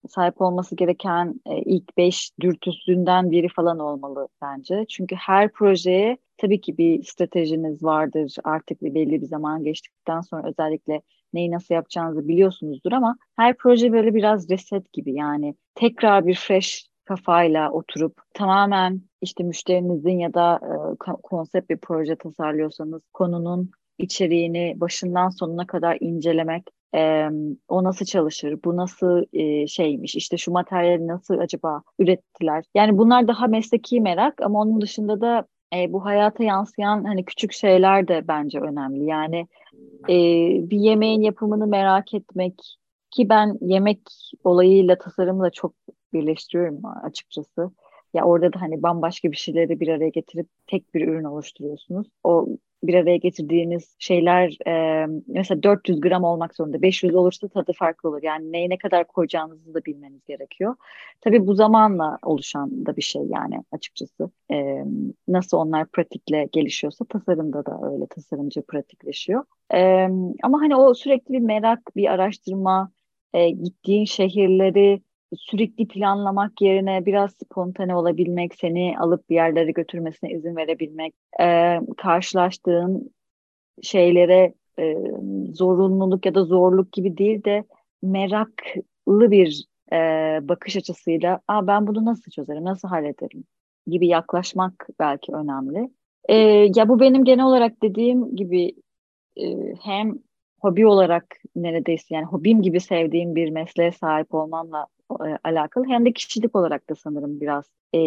[0.09, 4.85] sahip olması gereken e, ilk beş dürtüsünden biri falan olmalı bence.
[4.89, 10.47] Çünkü her projeye tabii ki bir stratejiniz vardır artık bir belli bir zaman geçtikten sonra
[10.47, 11.01] özellikle
[11.33, 16.87] neyi nasıl yapacağınızı biliyorsunuzdur ama her proje böyle biraz reset gibi yani tekrar bir fresh
[17.05, 25.29] kafayla oturup tamamen işte müşterinizin ya da e, konsept bir proje tasarlıyorsanız konunun içeriğini başından
[25.29, 26.63] sonuna kadar incelemek,
[26.95, 27.29] e,
[27.67, 32.63] o nasıl çalışır, bu nasıl e, şeymiş, işte şu materyali nasıl acaba ürettiler.
[32.75, 37.53] Yani bunlar daha mesleki merak ama onun dışında da e, bu hayata yansıyan hani küçük
[37.53, 39.05] şeyler de bence önemli.
[39.05, 39.47] Yani
[40.09, 40.15] e,
[40.69, 42.61] bir yemeğin yapımını merak etmek
[43.11, 43.99] ki ben yemek
[44.43, 45.73] olayıyla tasarımla çok
[46.13, 47.71] birleştiriyorum açıkçası.
[48.13, 52.07] Ya orada da hani bambaşka bir şeyleri bir araya getirip tek bir ürün oluşturuyorsunuz.
[52.23, 52.47] O
[52.83, 56.81] bir araya getirdiğiniz şeyler e, mesela 400 gram olmak zorunda.
[56.81, 58.19] 500 olursa tadı farklı olur.
[58.23, 60.75] Yani neye ne kadar koyacağınızı da bilmeniz gerekiyor.
[61.21, 64.29] Tabii bu zamanla oluşan da bir şey yani açıkçası.
[64.51, 64.83] E,
[65.27, 69.43] nasıl onlar pratikle gelişiyorsa tasarımda da öyle tasarımcı pratikleşiyor.
[69.73, 70.07] E,
[70.43, 72.91] ama hani o sürekli bir merak, bir araştırma,
[73.33, 75.01] e, gittiğin şehirleri
[75.37, 83.13] sürekli planlamak yerine biraz spontane olabilmek, seni alıp bir yerlere götürmesine izin verebilmek, e, karşılaştığın
[83.81, 84.95] şeylere e,
[85.53, 87.63] zorunluluk ya da zorluk gibi değil de
[88.01, 89.97] meraklı bir e,
[90.41, 93.43] bakış açısıyla Aa, ben bunu nasıl çözerim, nasıl hallederim
[93.87, 95.89] gibi yaklaşmak belki önemli.
[96.29, 96.35] E,
[96.75, 98.73] ya bu benim genel olarak dediğim gibi
[99.37, 100.19] e, hem
[100.63, 106.13] hobi olarak neredeyse yani hobim gibi sevdiğim bir mesleğe sahip olmamla e, alakalı hem de
[106.13, 107.99] kişilik olarak da sanırım biraz e,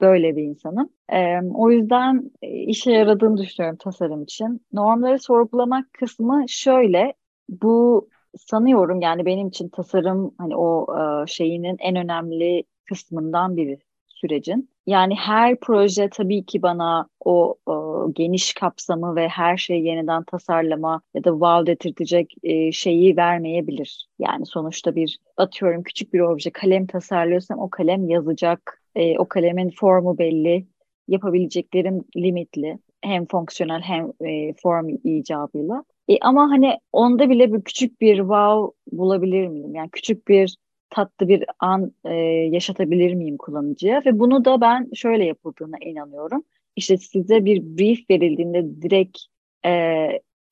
[0.00, 0.90] böyle bir insanım.
[1.12, 4.60] E, o yüzden e, işe yaradığını düşünüyorum tasarım için.
[4.72, 7.14] Normları sorgulamak kısmı şöyle,
[7.48, 8.08] bu
[8.38, 10.86] sanıyorum yani benim için tasarım hani o
[11.24, 14.70] e, şeyinin en önemli kısmından biri sürecin.
[14.86, 21.02] Yani her proje tabii ki bana o, o geniş kapsamı ve her şeyi yeniden tasarlama
[21.14, 24.08] ya da wow dedirtecek e, şeyi vermeyebilir.
[24.18, 28.82] Yani sonuçta bir atıyorum küçük bir obje kalem tasarlıyorsam o kalem yazacak.
[28.94, 30.66] E, o kalemin formu belli.
[31.08, 32.78] Yapabileceklerim limitli.
[33.00, 35.84] Hem fonksiyonel hem e, form icabıyla.
[36.08, 39.74] E, ama hani onda bile bir küçük bir wow bulabilir miyim?
[39.74, 40.56] Yani küçük bir
[40.90, 42.14] tatlı bir an e,
[42.52, 46.44] yaşatabilir miyim kullanıcıya ve bunu da ben şöyle yapıldığına inanıyorum.
[46.76, 49.18] İşte size bir brief verildiğinde direkt
[49.66, 50.08] e,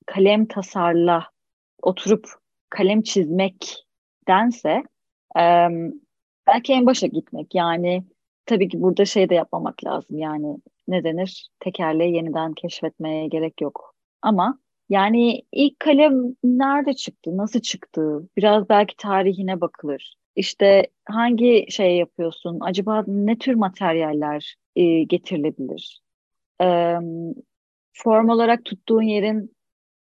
[0.06, 1.26] kalem tasarla
[1.82, 2.28] oturup
[2.70, 4.82] kalem çizmektense
[5.38, 5.68] e,
[6.46, 8.04] belki en başa gitmek yani
[8.46, 10.56] tabii ki burada şey de yapmamak lazım yani
[10.88, 18.28] ne denir tekerleği yeniden keşfetmeye gerek yok ama yani ilk kalem nerede çıktı, nasıl çıktı?
[18.36, 20.16] Biraz belki tarihine bakılır.
[20.36, 22.58] İşte hangi şey yapıyorsun?
[22.60, 26.00] Acaba ne tür materyaller e, getirilebilir?
[26.62, 26.96] E,
[27.92, 29.56] form olarak tuttuğun yerin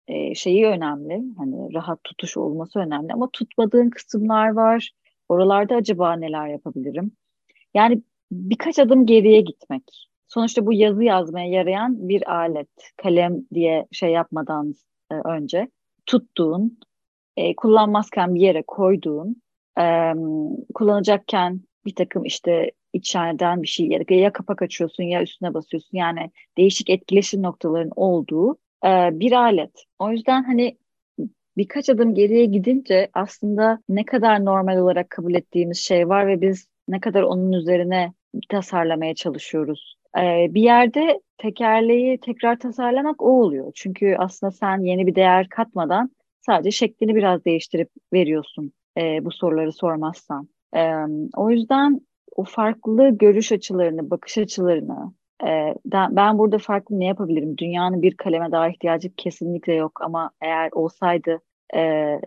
[0.07, 1.23] e, şeyi önemli.
[1.37, 4.91] Hani rahat tutuş olması önemli ama tutmadığın kısımlar var.
[5.29, 7.11] Oralarda acaba neler yapabilirim?
[7.73, 10.09] Yani birkaç adım geriye gitmek.
[10.27, 12.69] Sonuçta bu yazı yazmaya yarayan bir alet.
[12.97, 14.73] Kalem diye şey yapmadan,
[15.11, 15.67] e, önce
[16.05, 16.79] tuttuğun,
[17.37, 19.42] e, kullanmazken bir yere koyduğun,
[19.79, 20.13] e,
[20.73, 26.31] kullanacakken bir takım işte içeriden bir şey ya, ya kapak açıyorsun ya üstüne basıyorsun yani
[26.57, 29.83] değişik etkileşim noktaların olduğu e, bir alet.
[29.99, 30.77] O yüzden hani
[31.57, 36.67] birkaç adım geriye gidince aslında ne kadar normal olarak kabul ettiğimiz şey var ve biz
[36.87, 38.13] ne kadar onun üzerine
[38.49, 39.95] tasarlamaya çalışıyoruz.
[40.17, 43.71] Ee, bir yerde tekerleği tekrar tasarlamak o oluyor.
[43.75, 49.71] Çünkü aslında sen yeni bir değer katmadan sadece şeklini biraz değiştirip veriyorsun e, bu soruları
[49.71, 50.47] sormazsan.
[50.75, 50.93] E,
[51.35, 52.01] o yüzden
[52.35, 57.57] o farklı görüş açılarını, bakış açılarını e, ben burada farklı ne yapabilirim?
[57.57, 61.39] Dünyanın bir kaleme daha ihtiyacı kesinlikle yok ama eğer olsaydı
[61.75, 62.19] e,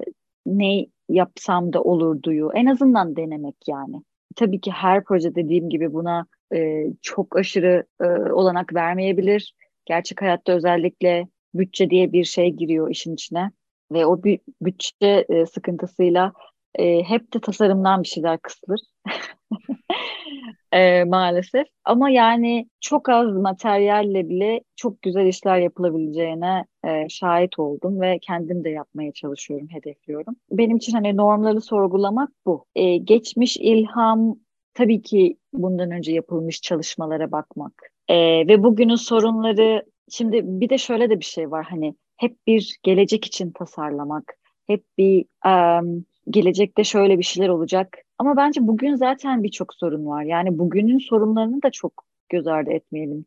[0.46, 4.02] ne yapsam da olurduyu en azından denemek yani.
[4.36, 9.54] Tabii ki her proje dediğim gibi buna e, çok aşırı e, olanak vermeyebilir.
[9.86, 13.50] Gerçek hayatta özellikle bütçe diye bir şey giriyor işin içine
[13.92, 14.22] ve o
[14.60, 16.32] bütçe e, sıkıntısıyla
[16.78, 18.80] e, hep de tasarımdan bir şeyler kısılır.
[20.72, 21.66] e, maalesef.
[21.84, 28.64] Ama yani çok az materyalle bile çok güzel işler yapılabileceğine e, şahit oldum ve kendim
[28.64, 30.36] de yapmaya çalışıyorum, hedefliyorum.
[30.50, 32.64] Benim için hani normları sorgulamak bu.
[32.74, 34.36] E, geçmiş ilham
[34.74, 37.72] tabii ki bundan önce yapılmış çalışmalara bakmak.
[38.08, 38.16] E,
[38.48, 43.24] ve bugünün sorunları, şimdi bir de şöyle de bir şey var hani hep bir gelecek
[43.24, 44.34] için tasarlamak,
[44.66, 47.98] hep bir um, gelecekte şöyle bir şeyler olacak.
[48.18, 50.22] Ama bence bugün zaten birçok sorun var.
[50.22, 53.24] Yani bugünün sorunlarını da çok göz ardı etmeyelim.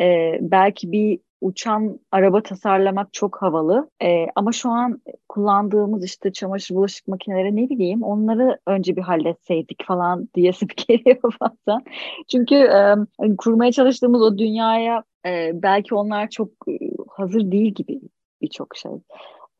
[0.00, 3.90] Ee, belki bir uçan araba tasarlamak çok havalı.
[4.02, 9.84] Ee, ama şu an kullandığımız işte çamaşır bulaşık makineleri ne bileyim onları önce bir halletseydik
[9.84, 11.84] falan diyesim geliyor bazen.
[12.28, 12.96] Çünkü e,
[13.38, 16.48] kurmaya çalıştığımız o dünyaya e, belki onlar çok
[17.08, 18.00] hazır değil gibi
[18.42, 18.92] birçok şey.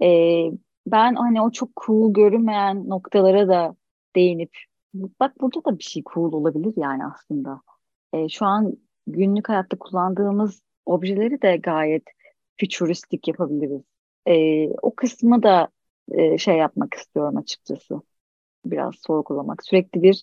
[0.02, 0.08] E,
[0.92, 3.76] ben hani o çok cool görünmeyen noktalara da
[4.16, 4.50] değinip
[4.94, 7.60] bak burada da bir şey cool olabilir yani aslında.
[8.12, 12.02] E, şu an günlük hayatta kullandığımız objeleri de gayet
[12.60, 13.82] futuristik yapabiliriz.
[14.26, 15.68] E, o kısmı da
[16.12, 18.00] e, şey yapmak istiyorum açıkçası.
[18.64, 19.64] Biraz sorgulamak.
[19.64, 20.22] Sürekli bir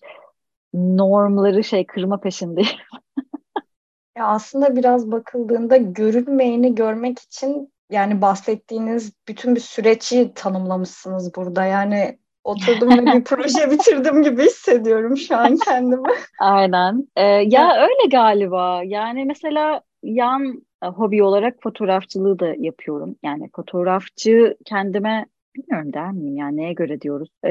[0.73, 2.69] normları şey kırma peşindeyim.
[4.17, 11.65] ya aslında biraz bakıldığında görünmeyeni görmek için yani bahsettiğiniz bütün bir süreci tanımlamışsınız burada.
[11.65, 16.09] Yani oturdum ve bir proje bitirdim gibi hissediyorum şu an kendimi.
[16.39, 17.07] Aynen.
[17.15, 18.81] Ee, ya öyle galiba.
[18.83, 23.15] Yani mesela yan e, hobi olarak fotoğrafçılığı da yapıyorum.
[23.23, 27.29] Yani fotoğrafçı kendime bilmiyorum der miyim yani neye göre diyoruz.
[27.45, 27.49] Ee,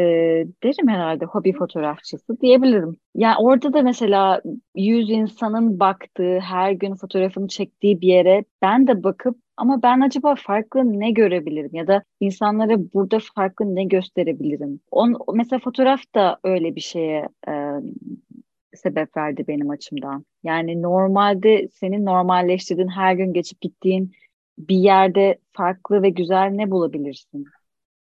[0.62, 2.96] derim herhalde hobi fotoğrafçısı diyebilirim.
[3.14, 4.42] Yani orada da mesela
[4.74, 10.34] yüz insanın baktığı, her gün fotoğrafını çektiği bir yere ben de bakıp ama ben acaba
[10.34, 14.80] farklı ne görebilirim ya da insanlara burada farklı ne gösterebilirim?
[14.90, 17.52] On, mesela fotoğraf da öyle bir şeye e,
[18.74, 20.24] sebep verdi benim açımdan.
[20.42, 24.12] Yani normalde senin normalleştirdiğin her gün geçip gittiğin
[24.58, 27.44] bir yerde farklı ve güzel ne bulabilirsin?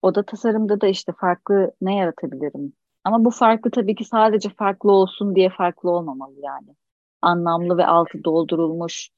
[0.02, 2.72] O da tasarımda da işte farklı ne yaratabilirim?
[3.04, 6.76] Ama bu farklı tabii ki sadece farklı olsun diye farklı olmamalı yani.
[7.22, 9.08] Anlamlı ve altı doldurulmuş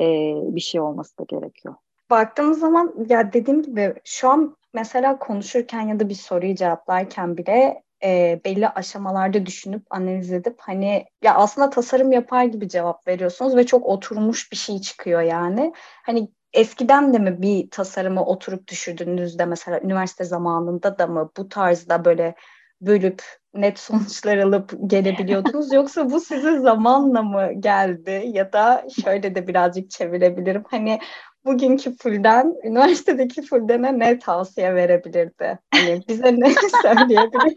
[0.00, 0.04] e,
[0.36, 1.74] bir şey olması da gerekiyor.
[2.10, 7.82] Baktığımız zaman ya dediğim gibi şu an mesela konuşurken ya da bir soruyu cevaplarken bile
[8.04, 13.66] e, belli aşamalarda düşünüp analiz edip hani ya aslında tasarım yapar gibi cevap veriyorsunuz ve
[13.66, 15.72] çok oturmuş bir şey çıkıyor yani.
[16.06, 22.04] Hani eskiden de mi bir tasarımı oturup düşürdüğünüzde mesela üniversite zamanında da mı bu tarzda
[22.04, 22.34] böyle
[22.80, 23.22] bölüp
[23.54, 29.90] net sonuçlar alıp gelebiliyordunuz yoksa bu size zamanla mı geldi ya da şöyle de birazcık
[29.90, 30.98] çevirebilirim hani
[31.44, 35.58] bugünkü Fulden üniversitedeki Fulden'e ne tavsiye verebilirdi?
[35.74, 37.54] Hani bize ne söyleyebilir?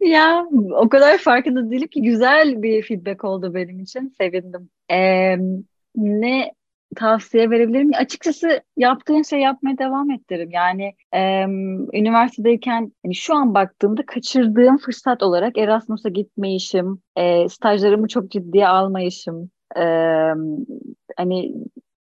[0.00, 4.14] ya o kadar farkında değilim ki güzel bir feedback oldu benim için.
[4.18, 4.70] Sevindim.
[4.90, 5.36] Ee,
[5.96, 6.52] ne
[6.94, 7.90] tavsiye verebilirim?
[7.94, 10.50] Açıkçası yaptığın şey yapmaya devam ettirim.
[10.50, 11.42] Yani e,
[11.98, 19.50] üniversitedeyken yani şu an baktığımda kaçırdığım fırsat olarak Erasmus'a gitmeyişim, e, stajlarımı çok ciddiye almayışım,
[19.76, 19.82] e,
[21.16, 21.54] hani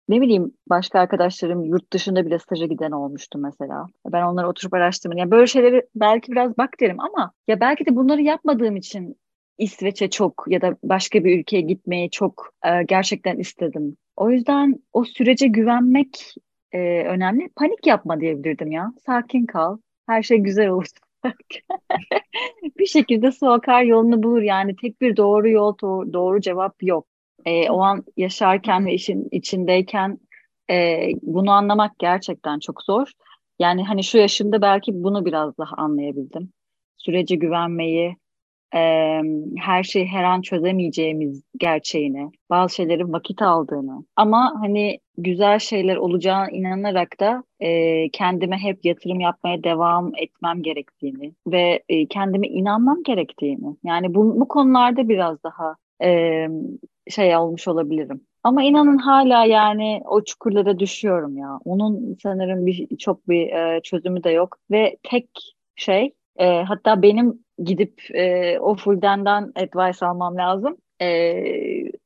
[0.09, 3.87] ne bileyim başka arkadaşlarım yurt dışında bile staja giden olmuştu mesela.
[4.11, 5.17] Ben onları oturup araştırdım.
[5.17, 9.15] Yani böyle şeyleri belki biraz bak derim ama ya belki de bunları yapmadığım için
[9.57, 13.97] İsveç'e çok ya da başka bir ülkeye gitmeyi çok e, gerçekten istedim.
[14.15, 16.35] O yüzden o sürece güvenmek
[16.71, 17.49] e, önemli.
[17.55, 18.93] Panik yapma diyebilirdim ya.
[19.05, 19.77] Sakin kal.
[20.07, 20.85] Her şey güzel olur.
[22.79, 24.41] bir şekilde su akar yolunu bulur.
[24.41, 25.77] Yani tek bir doğru yol,
[26.13, 27.07] doğru cevap yok.
[27.45, 30.19] E, o an yaşarken ve işin içindeyken
[30.71, 33.11] E, bunu anlamak gerçekten çok zor.
[33.59, 36.53] Yani hani şu yaşımda belki bunu biraz daha anlayabildim.
[36.97, 38.15] Sürece güvenmeyi,
[38.73, 39.21] e,
[39.57, 46.49] her şeyi her an çözemeyeceğimiz gerçeğini, bazı şeylerin vakit aldığını ama hani güzel şeyler olacağına
[46.49, 53.75] inanarak da e, kendime hep yatırım yapmaya devam etmem gerektiğini ve e, kendime inanmam gerektiğini.
[53.83, 56.47] Yani bu, bu konularda biraz daha e,
[57.09, 58.21] şey olmuş olabilirim.
[58.43, 61.59] Ama inanın hala yani o çukurlara düşüyorum ya.
[61.65, 65.29] Onun sanırım bir çok bir e, çözümü de yok ve tek
[65.75, 70.77] şey e, hatta benim gidip e, o Fulden'den advice almam lazım.
[71.01, 71.33] E,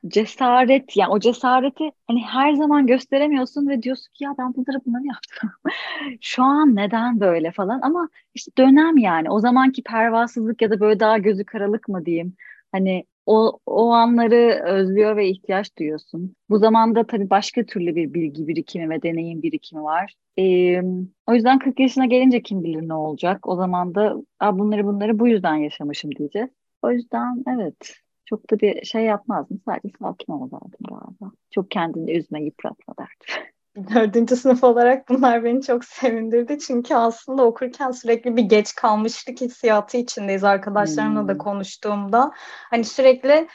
[0.08, 5.06] cesaret yani o cesareti hani her zaman gösteremiyorsun ve diyorsun ki ya ben bunları bunları
[5.08, 5.50] yaptım.
[6.22, 11.00] Şu an neden böyle falan ama işte dönem yani o zamanki pervasızlık ya da böyle
[11.00, 12.36] daha gözü karalık mı diyeyim.
[12.72, 16.36] Hani o, o anları özlüyor ve ihtiyaç duyuyorsun.
[16.50, 20.14] Bu zamanda tabii başka türlü bir bilgi birikimi ve deneyim birikimi var.
[20.40, 20.82] Ee,
[21.28, 23.48] o yüzden 40 yaşına gelince kim bilir ne olacak.
[23.48, 24.16] O zaman da
[24.54, 26.50] bunları bunları bu yüzden yaşamışım diyeceğiz.
[26.82, 29.62] O yüzden evet çok da bir şey yapmazdım.
[29.66, 31.32] Sadece sakin ol derdim galiba.
[31.52, 33.46] Çok kendini üzme, yıpratma derdim.
[33.96, 36.60] dördüncü sınıf olarak bunlar beni çok sevindirdi.
[36.60, 41.28] Çünkü aslında okurken sürekli bir geç kalmışlık hissiyatı içindeyiz arkadaşlarımla hmm.
[41.28, 42.32] da konuştuğumda.
[42.70, 43.48] Hani sürekli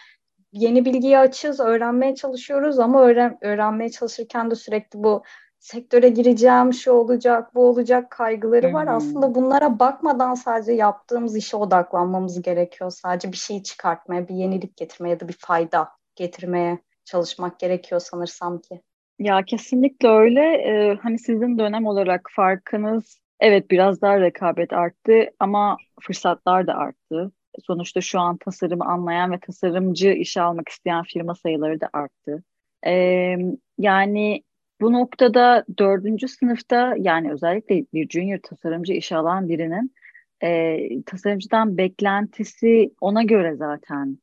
[0.52, 5.22] yeni bilgiyi açığız, öğrenmeye çalışıyoruz ama öğren öğrenmeye çalışırken de sürekli bu
[5.58, 8.74] sektöre gireceğim, şu olacak, bu olacak kaygıları hmm.
[8.74, 8.86] var.
[8.86, 12.90] Aslında bunlara bakmadan sadece yaptığımız işe odaklanmamız gerekiyor.
[12.90, 18.58] Sadece bir şey çıkartmaya, bir yenilik getirmeye ya da bir fayda getirmeye çalışmak gerekiyor sanırsam
[18.58, 18.82] ki.
[19.18, 20.40] Ya kesinlikle öyle.
[20.40, 27.32] Ee, hani sizin dönem olarak farkınız evet biraz daha rekabet arttı ama fırsatlar da arttı.
[27.66, 32.42] Sonuçta şu an tasarımı anlayan ve tasarımcı işe almak isteyen firma sayıları da arttı.
[32.86, 33.36] Ee,
[33.78, 34.42] yani
[34.80, 39.94] bu noktada dördüncü sınıfta yani özellikle bir junior tasarımcı işe alan birinin
[40.42, 44.18] e, tasarımcıdan beklentisi ona göre zaten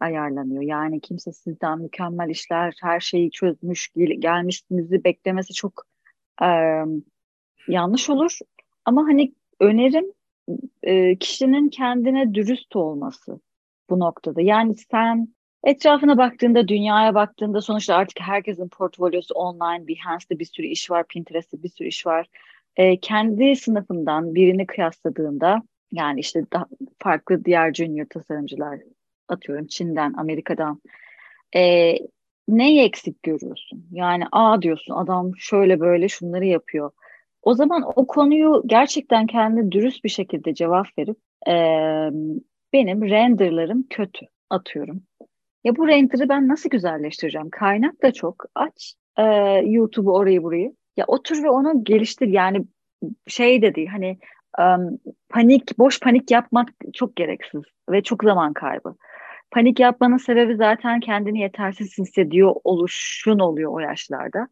[0.00, 0.62] ayarlanıyor.
[0.62, 5.86] Yani kimse sizden mükemmel işler, her şeyi çözmüş, gel gelmişsinizi beklemesi çok
[6.42, 6.48] e,
[7.68, 8.38] yanlış olur.
[8.84, 10.12] Ama hani önerim
[10.82, 13.40] e, kişinin kendine dürüst olması
[13.90, 14.40] bu noktada.
[14.42, 15.28] Yani sen
[15.64, 21.62] etrafına baktığında, dünyaya baktığında sonuçta artık herkesin portfolyosu online, Behance'de bir sürü iş var, Pinterest'te
[21.62, 22.26] bir sürü iş var.
[22.76, 26.66] E, kendi sınıfından birini kıyasladığında yani işte daha
[26.98, 28.78] farklı diğer junior tasarımcılar
[29.32, 30.80] atıyorum Çin'den, Amerika'dan
[31.56, 31.94] e,
[32.48, 33.86] neyi eksik görüyorsun?
[33.90, 36.90] Yani a diyorsun adam şöyle böyle şunları yapıyor.
[37.42, 41.16] O zaman o konuyu gerçekten kendi dürüst bir şekilde cevap verip
[41.48, 41.54] e,
[42.72, 45.02] benim renderlarım kötü atıyorum.
[45.64, 47.50] Ya bu render'ı ben nasıl güzelleştireceğim?
[47.50, 48.44] Kaynak da çok.
[48.54, 49.22] Aç e,
[49.64, 50.72] YouTube'u orayı burayı.
[50.96, 52.26] Ya otur ve onu geliştir.
[52.26, 52.64] Yani
[53.26, 54.18] şey de değil hani
[54.58, 58.94] um, panik, boş panik yapmak çok gereksiz ve çok zaman kaybı.
[59.52, 64.48] Panik yapmanın sebebi zaten kendini yetersiz hissediyor oluşun oluyor o yaşlarda.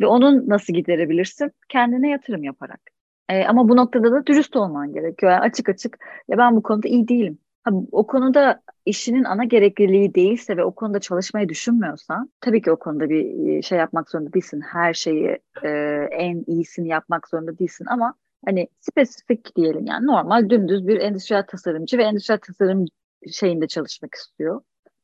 [0.00, 1.52] Ve onun nasıl giderebilirsin?
[1.68, 2.80] Kendine yatırım yaparak.
[3.28, 5.32] E, ama bu noktada da dürüst olman gerekiyor.
[5.32, 7.38] Yani açık açık ya ben bu konuda iyi değilim.
[7.64, 12.78] Ha, o konuda işinin ana gerekliliği değilse ve o konuda çalışmayı düşünmüyorsan tabii ki o
[12.78, 14.60] konuda bir e, şey yapmak zorunda değilsin.
[14.72, 15.68] Her şeyi e,
[16.10, 18.14] en iyisini yapmak zorunda değilsin ama
[18.46, 22.86] hani spesifik diyelim yani normal dümdüz bir endüstriyel tasarımcı ve endüstriyel tasarım
[23.32, 24.62] şeyinde çalışmak istiyor.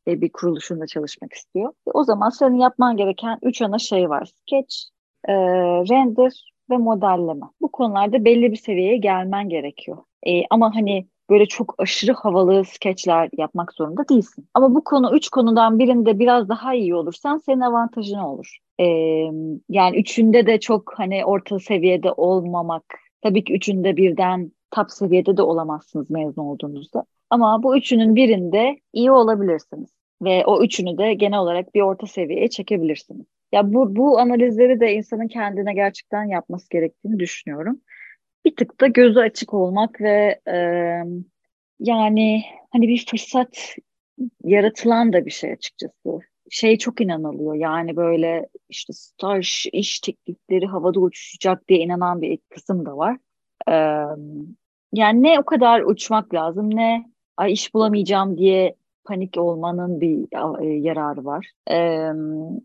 [0.09, 1.73] E, bir kuruluşunda çalışmak istiyor.
[1.89, 4.25] E, o zaman senin yapman gereken üç ana şey var.
[4.25, 4.77] Sketch,
[5.29, 5.35] e,
[5.91, 7.47] render ve modelleme.
[7.61, 9.99] Bu konularda belli bir seviyeye gelmen gerekiyor.
[10.27, 14.49] E, ama hani böyle çok aşırı havalı skeçler yapmak zorunda değilsin.
[14.55, 18.59] Ama bu konu üç konudan birinde biraz daha iyi olursan senin avantajın olur.
[18.81, 18.85] Ee,
[19.69, 22.85] yani üçünde de çok hani orta seviyede olmamak.
[23.23, 27.05] Tabii ki üçünde birden top seviyede de olamazsınız mezun olduğunuzda.
[27.31, 29.91] Ama bu üçünün birinde iyi olabilirsiniz.
[30.23, 33.27] Ve o üçünü de genel olarak bir orta seviyeye çekebilirsiniz.
[33.53, 37.81] Ya bu, bu analizleri de insanın kendine gerçekten yapması gerektiğini düşünüyorum.
[38.45, 40.55] Bir tık da gözü açık olmak ve e,
[41.81, 43.77] yani hani bir fırsat
[44.45, 46.21] yaratılan da bir şey açıkçası.
[46.51, 52.87] Şey çok inanılıyor yani böyle işte staj iş teklifleri havada uçacak diye inanan bir kısım
[52.87, 53.19] da var.
[53.69, 53.73] Ee,
[54.93, 58.75] yani ne o kadar uçmak lazım ne ay iş bulamayacağım diye
[59.05, 60.27] panik olmanın bir
[60.63, 61.51] e, yararı var.
[61.71, 62.09] E,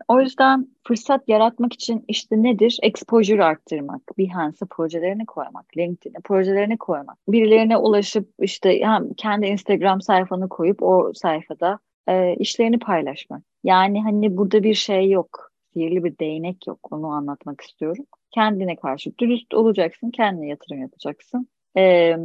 [0.08, 2.80] o yüzden fırsat yaratmak için işte nedir?
[2.82, 7.18] Exposure arttırmak, Behance projelerini koymak, LinkedIn'e projelerini koymak.
[7.28, 13.44] Birilerine ulaşıp işte hem kendi Instagram sayfanı koyup o sayfada e, işlerini paylaşmak.
[13.64, 15.52] Yani hani burada bir şey yok.
[15.74, 16.80] sihirli bir değnek yok.
[16.92, 18.06] Onu anlatmak istiyorum.
[18.32, 21.48] Kendine karşı dürüst olacaksın, kendine yatırım yapacaksın.
[21.78, 22.16] Ee,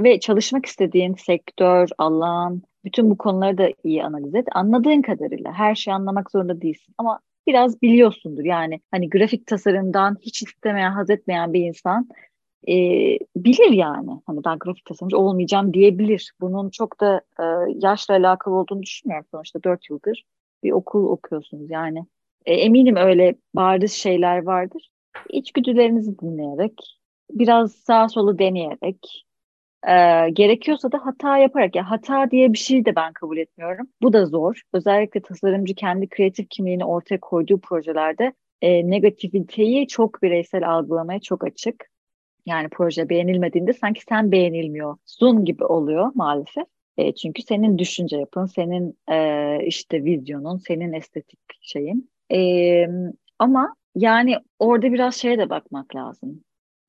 [0.00, 4.46] ve çalışmak istediğin sektör, alan, bütün bu konuları da iyi analiz et.
[4.52, 8.44] Anladığın kadarıyla her şeyi anlamak zorunda değilsin ama biraz biliyorsundur.
[8.44, 12.08] Yani hani grafik tasarımdan hiç istemeyen, haz etmeyen bir insan
[12.68, 12.74] e,
[13.36, 14.10] bilir yani.
[14.26, 16.32] Hani ben grafik tasarımcı olmayacağım diyebilir.
[16.40, 17.44] Bunun çok da e,
[17.74, 19.26] yaşla alakalı olduğunu düşünmüyorum.
[19.30, 20.24] Sonuçta dört yıldır
[20.64, 22.06] bir okul okuyorsunuz yani.
[22.46, 24.90] E, eminim öyle bariz şeyler vardır.
[25.28, 26.98] İçgüdülerinizi dinleyerek,
[27.30, 29.26] biraz sağ solu deneyerek,
[29.88, 29.92] e,
[30.30, 31.76] gerekiyorsa da hata yaparak.
[31.76, 33.88] Ya hata diye bir şey de ben kabul etmiyorum.
[34.02, 34.62] Bu da zor.
[34.72, 41.90] Özellikle tasarımcı kendi kreatif kimliğini ortaya koyduğu projelerde e, negativiteyi çok bireysel algılamaya çok açık.
[42.46, 46.64] Yani proje beğenilmediğinde sanki sen beğenilmiyorsun gibi oluyor maalesef.
[46.96, 52.10] E, çünkü senin düşünce yapın, senin e, işte vizyonun, senin estetik şeyin.
[52.32, 52.86] E,
[53.38, 56.44] ama yani orada biraz şeye de bakmak lazım.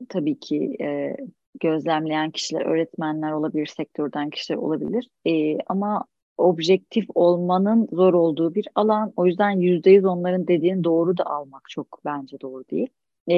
[0.10, 1.18] Tabii ki e,
[1.60, 5.10] gözlemleyen kişiler, öğretmenler olabilir, sektörden kişiler olabilir.
[5.26, 6.06] E, ama
[6.38, 9.14] objektif olmanın zor olduğu bir alan.
[9.16, 12.88] O yüzden yüzde yüz onların dediğini doğru da almak çok bence doğru değil.
[13.32, 13.36] E,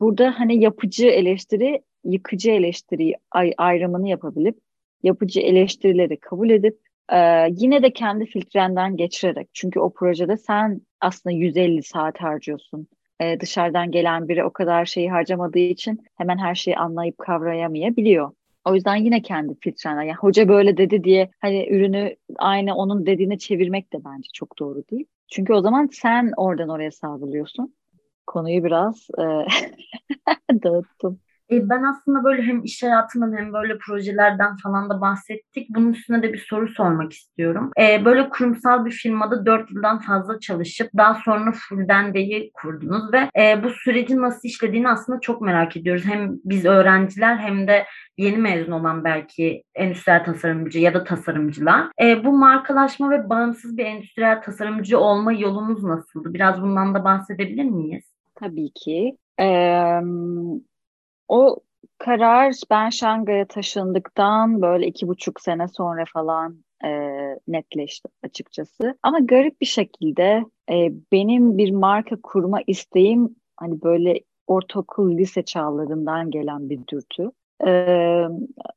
[0.00, 4.58] burada hani yapıcı eleştiri, yıkıcı eleştiri ay ayrımını yapabilip
[5.02, 6.80] yapıcı eleştirileri kabul edip
[7.12, 12.88] e, yine de kendi filtrenden geçirerek çünkü o projede sen aslında 150 saat harcıyorsun.
[13.20, 18.30] E, dışarıdan gelen biri o kadar şeyi harcamadığı için hemen her şeyi anlayıp kavrayamayabiliyor.
[18.64, 20.02] O yüzden yine kendi filtrenden.
[20.02, 24.82] Yani hoca böyle dedi diye hani ürünü aynı onun dediğine çevirmek de bence çok doğru
[24.90, 25.06] değil.
[25.28, 27.74] Çünkü o zaman sen oradan oraya savruluyorsun.
[28.26, 29.22] Konuyu biraz e,
[30.62, 31.20] dağıttım.
[31.50, 35.70] E, ben aslında böyle hem iş hayatından hem böyle projelerden falan da bahsettik.
[35.70, 37.70] Bunun üstüne de bir soru sormak istiyorum.
[37.80, 43.64] E, böyle kurumsal bir firmada 4 yıldan fazla çalışıp daha sonra Fuldende'yi kurdunuz ve e,
[43.64, 46.04] bu sürecin nasıl işlediğini aslında çok merak ediyoruz.
[46.04, 47.86] Hem biz öğrenciler hem de
[48.18, 51.86] yeni mezun olan belki endüstriyel tasarımcı ya da tasarımcılar.
[52.02, 56.34] E, bu markalaşma ve bağımsız bir endüstriyel tasarımcı olma yolunuz nasıldı?
[56.34, 58.04] Biraz bundan da bahsedebilir miyiz?
[58.34, 59.16] Tabii ki.
[59.40, 60.00] Ee,
[61.30, 61.56] o
[61.98, 66.90] karar ben Şangay'a taşındıktan böyle iki buçuk sene sonra falan e,
[67.48, 68.98] netleşti açıkçası.
[69.02, 76.30] Ama garip bir şekilde e, benim bir marka kurma isteğim hani böyle ortaokul lise çağlarından
[76.30, 77.30] gelen bir dürtü.
[77.66, 78.24] Ee,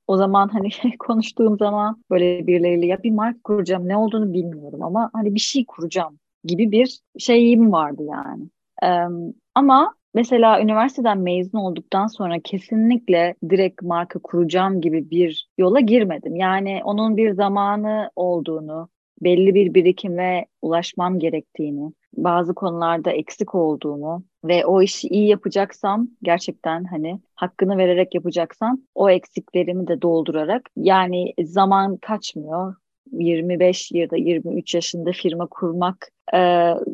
[0.08, 5.10] o zaman hani konuştuğum zaman böyle birileriyle ya bir marka kuracağım ne olduğunu bilmiyorum ama
[5.14, 8.50] hani bir şey kuracağım gibi bir şeyim vardı yani.
[8.84, 9.08] Ee,
[9.56, 16.36] ama Mesela üniversiteden mezun olduktan sonra kesinlikle direkt marka kuracağım gibi bir yola girmedim.
[16.36, 18.90] Yani onun bir zamanı olduğunu,
[19.22, 26.84] belli bir birikime ulaşmam gerektiğini, bazı konularda eksik olduğumu ve o işi iyi yapacaksam gerçekten
[26.84, 32.76] hani hakkını vererek yapacaksam o eksiklerimi de doldurarak yani zaman kaçmıyor.
[33.20, 36.38] 25 ya da 23 yaşında firma kurmak e,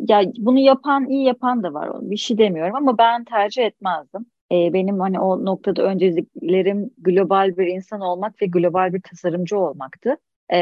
[0.08, 4.26] ya bunu yapan iyi yapan da var bir şey demiyorum ama ben tercih etmezdim.
[4.52, 10.18] E, benim hani o noktada önceliklerim global bir insan olmak ve global bir tasarımcı olmaktı.
[10.54, 10.60] E,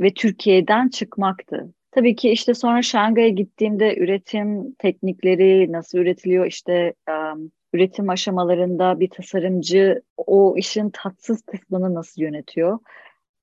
[0.00, 1.72] ve Türkiye'den çıkmaktı.
[1.90, 9.10] Tabii ki işte sonra Şangay'a gittiğimde üretim teknikleri nasıl üretiliyor işte um, üretim aşamalarında bir
[9.10, 12.78] tasarımcı o işin tatsız kısmını nasıl yönetiyor?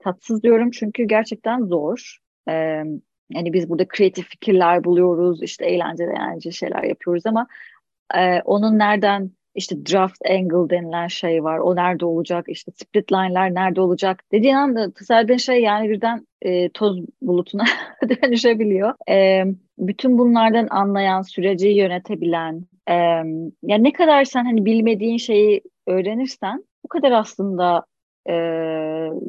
[0.03, 2.17] Tatsız diyorum çünkü gerçekten zor.
[2.49, 2.83] Ee,
[3.29, 7.47] yani biz burada kreatif fikirler buluyoruz, işte eğlenceli eğlenceli şeyler yapıyoruz ama
[8.15, 11.57] e, onun nereden işte draft angle denilen şey var.
[11.57, 12.45] O nerede olacak?
[12.47, 14.23] İşte split line'ler nerede olacak?
[14.31, 17.63] Dediğin anda tasarladığın şey yani birden e, toz bulutuna
[18.09, 18.93] dönüşebiliyor.
[19.09, 19.45] E,
[19.77, 22.93] bütün bunlardan anlayan, süreci yönetebilen, e,
[23.63, 27.85] yani ne kadar sen hani bilmediğin şeyi öğrenirsen o kadar aslında
[28.29, 28.33] e,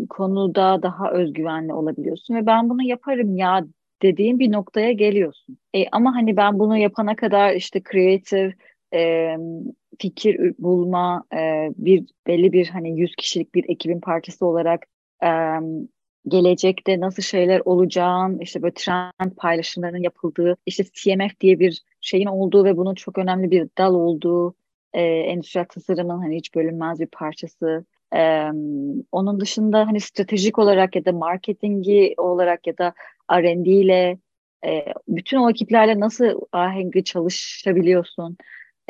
[0.09, 3.65] konuda daha özgüvenli olabiliyorsun ve ben bunu yaparım ya
[4.03, 5.59] dediğin bir noktaya geliyorsun.
[5.75, 8.55] E, ama hani ben bunu yapana kadar işte creative
[8.95, 9.37] e,
[9.99, 14.87] fikir bulma e, bir belli bir hani 100 kişilik bir ekibin parçası olarak
[15.25, 15.29] e,
[16.29, 22.65] gelecekte nasıl şeyler olacağın işte böyle trend paylaşımlarının yapıldığı işte CMF diye bir şeyin olduğu
[22.65, 24.55] ve bunun çok önemli bir dal olduğu
[24.93, 27.85] e, endüstriyel tasarımın hani hiç bölünmez bir parçası
[28.15, 28.51] ee,
[29.13, 32.93] onun dışında hani stratejik olarak ya da marketingi olarak ya da
[33.33, 34.19] R&D ile
[34.67, 38.37] e, bütün o ekiplerle nasıl ahengi çalışabiliyorsun?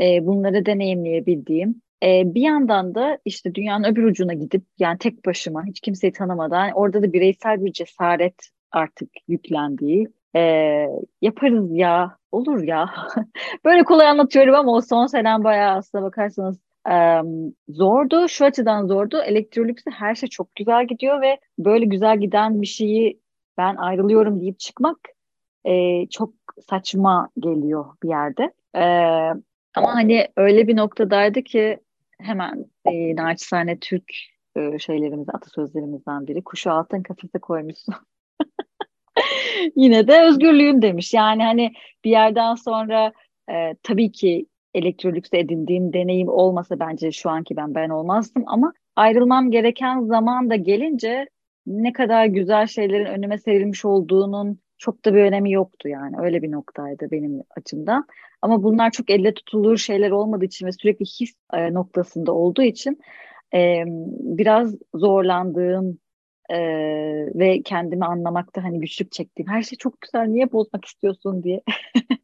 [0.00, 1.82] E, bunları deneyimleyebildiğim.
[2.02, 6.70] E, bir yandan da işte dünyanın öbür ucuna gidip yani tek başıma hiç kimseyi tanımadan
[6.74, 8.34] orada da bireysel bir cesaret
[8.72, 10.40] artık yüklendiği e,
[11.22, 12.90] yaparız ya, olur ya.
[13.64, 16.58] Böyle kolay anlatıyorum ama o son senem bayağı aslına bakarsanız
[16.90, 17.22] e,
[17.68, 18.28] zordu.
[18.28, 19.22] Şu açıdan zordu.
[19.22, 23.20] Elektrolüks'te her şey çok güzel gidiyor ve böyle güzel giden bir şeyi
[23.58, 24.98] ben ayrılıyorum deyip çıkmak
[25.64, 26.34] e, çok
[26.68, 28.52] saçma geliyor bir yerde.
[28.76, 28.84] E,
[29.74, 31.78] ama hani öyle bir noktadaydı ki
[32.20, 34.12] hemen e, naçizane Türk
[34.56, 36.44] e, şeylerimiz, atasözlerimizden biri.
[36.44, 37.94] Kuşu altın kafese koymuşsun.
[39.76, 41.14] Yine de özgürlüğün demiş.
[41.14, 41.72] Yani hani
[42.04, 43.12] bir yerden sonra
[43.50, 48.44] e, tabii ki elektrolükse edindiğim deneyim olmasa bence şu anki ben ben olmazdım.
[48.46, 51.26] Ama ayrılmam gereken zaman da gelince
[51.66, 56.16] ne kadar güzel şeylerin önüme serilmiş olduğunun çok da bir önemi yoktu yani.
[56.18, 58.06] Öyle bir noktaydı benim açımdan.
[58.42, 63.00] Ama bunlar çok elle tutulur şeyler olmadığı için ve sürekli his e, noktasında olduğu için
[63.54, 63.84] e,
[64.36, 65.98] biraz zorlandığım
[66.50, 66.58] e,
[67.34, 71.42] ve kendimi anlamakta hani güçlük çektiğim her şey çok güzel niye bozmak istiyorsun?
[71.42, 71.60] diye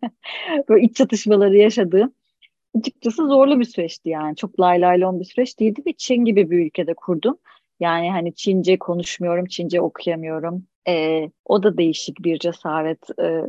[0.69, 2.13] böyle iç çatışmaları yaşadığım
[2.79, 6.51] açıkçası zorlu bir süreçti yani çok lay lay lon bir süreç değildi ve Çin gibi
[6.51, 7.39] bir ülkede kurdum.
[7.81, 10.67] Yani hani Çince konuşmuyorum, Çince okuyamıyorum.
[10.89, 12.99] E, o da değişik bir cesaret.
[13.21, 13.45] E,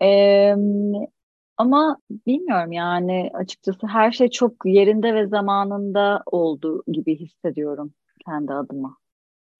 [0.06, 0.54] e,
[1.56, 7.94] ama bilmiyorum yani açıkçası her şey çok yerinde ve zamanında oldu gibi hissediyorum
[8.26, 9.01] kendi adıma.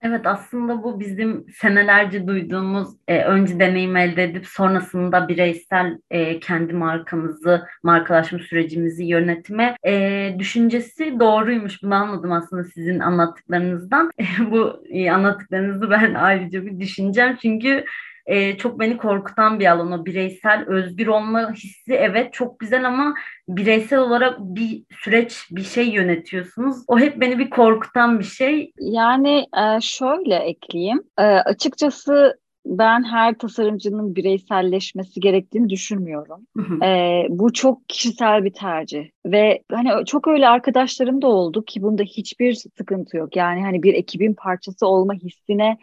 [0.05, 6.72] Evet aslında bu bizim senelerce duyduğumuz e, önce deneyim elde edip sonrasında bireysel e, kendi
[6.72, 11.82] markamızı, markalaşma sürecimizi yönetme e, düşüncesi doğruymuş.
[11.82, 14.11] Bunu anladım aslında sizin anlattıklarınızdan.
[14.50, 17.84] bu e, anlattıklarınızı ben ayrıca bir düşüneceğim çünkü
[18.27, 23.14] e, çok beni korkutan bir alan o bireysel özgür olma hissi evet çok güzel ama
[23.49, 26.77] bireysel olarak bir süreç bir şey yönetiyorsunuz.
[26.89, 28.73] O hep beni bir korkutan bir şey.
[28.79, 31.03] Yani e, şöyle ekleyeyim.
[31.18, 36.47] E, açıkçası ben her tasarımcının bireyselleşmesi gerektiğini düşünmüyorum.
[36.83, 42.03] ee, bu çok kişisel bir tercih ve hani çok öyle arkadaşlarım da oldu ki bunda
[42.03, 43.37] hiçbir sıkıntı yok.
[43.37, 45.79] Yani hani bir ekibin parçası olma hissine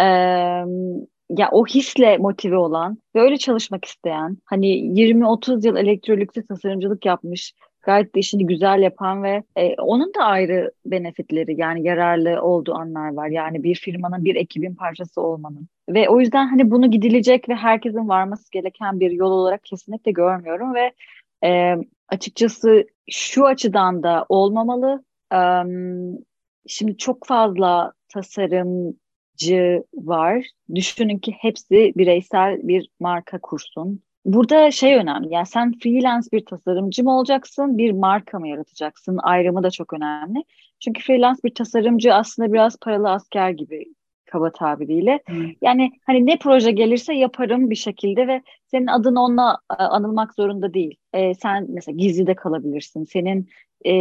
[0.00, 0.06] e,
[1.30, 7.54] ya o hisle motive olan ve öyle çalışmak isteyen hani 20-30 yıl elektrolükte tasarımcılık yapmış
[7.84, 13.14] gayet de işini güzel yapan ve e, onun da ayrı benefitleri yani yararlı olduğu anlar
[13.14, 13.28] var.
[13.28, 15.68] Yani bir firmanın bir ekibin parçası olmanın.
[15.88, 20.74] Ve o yüzden hani bunu gidilecek ve herkesin varması gereken bir yol olarak kesinlikle görmüyorum
[20.74, 20.92] ve
[21.44, 21.76] e,
[22.08, 25.04] açıkçası şu açıdan da olmamalı.
[25.34, 25.38] E,
[26.66, 28.96] şimdi çok fazla tasarım
[29.94, 30.46] var.
[30.74, 34.02] Düşünün ki hepsi bireysel bir marka kursun.
[34.24, 35.34] Burada şey önemli.
[35.34, 39.18] Yani sen freelance bir tasarımcı mı olacaksın, bir marka mı yaratacaksın?
[39.22, 40.44] Ayrımı da çok önemli.
[40.80, 43.84] Çünkü freelance bir tasarımcı aslında biraz paralı asker gibi
[44.34, 45.20] kaba tabiriyle.
[45.26, 45.50] Hmm.
[45.62, 50.74] Yani hani ne proje gelirse yaparım bir şekilde ve senin adın onunla e, anılmak zorunda
[50.74, 50.96] değil.
[51.12, 53.04] Ee, sen mesela gizli de kalabilirsin.
[53.04, 53.48] Senin
[53.86, 53.92] e,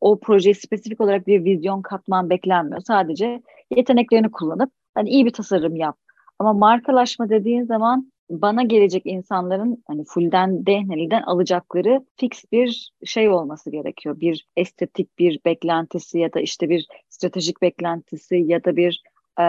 [0.00, 2.80] o projeye spesifik olarak bir vizyon katman beklenmiyor.
[2.86, 3.42] Sadece
[3.76, 5.96] yeteneklerini kullanıp hani iyi bir tasarım yap.
[6.38, 13.70] Ama markalaşma dediğin zaman bana gelecek insanların hani fullden dehneliden alacakları fix bir şey olması
[13.70, 14.20] gerekiyor.
[14.20, 19.02] Bir estetik bir beklentisi ya da işte bir stratejik beklentisi ya da bir
[19.40, 19.44] e,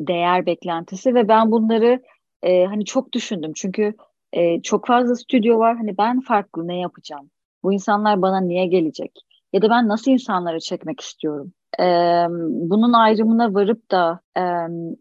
[0.00, 2.02] değer beklentisi ve ben bunları
[2.42, 3.52] e, hani çok düşündüm.
[3.56, 3.94] Çünkü
[4.32, 5.76] e, çok fazla stüdyo var.
[5.76, 7.30] Hani ben farklı ne yapacağım?
[7.62, 9.12] Bu insanlar bana niye gelecek?
[9.52, 11.52] Ya da ben nasıl insanları çekmek istiyorum?
[11.80, 14.42] Ee, bunun ayrımına varıp da e,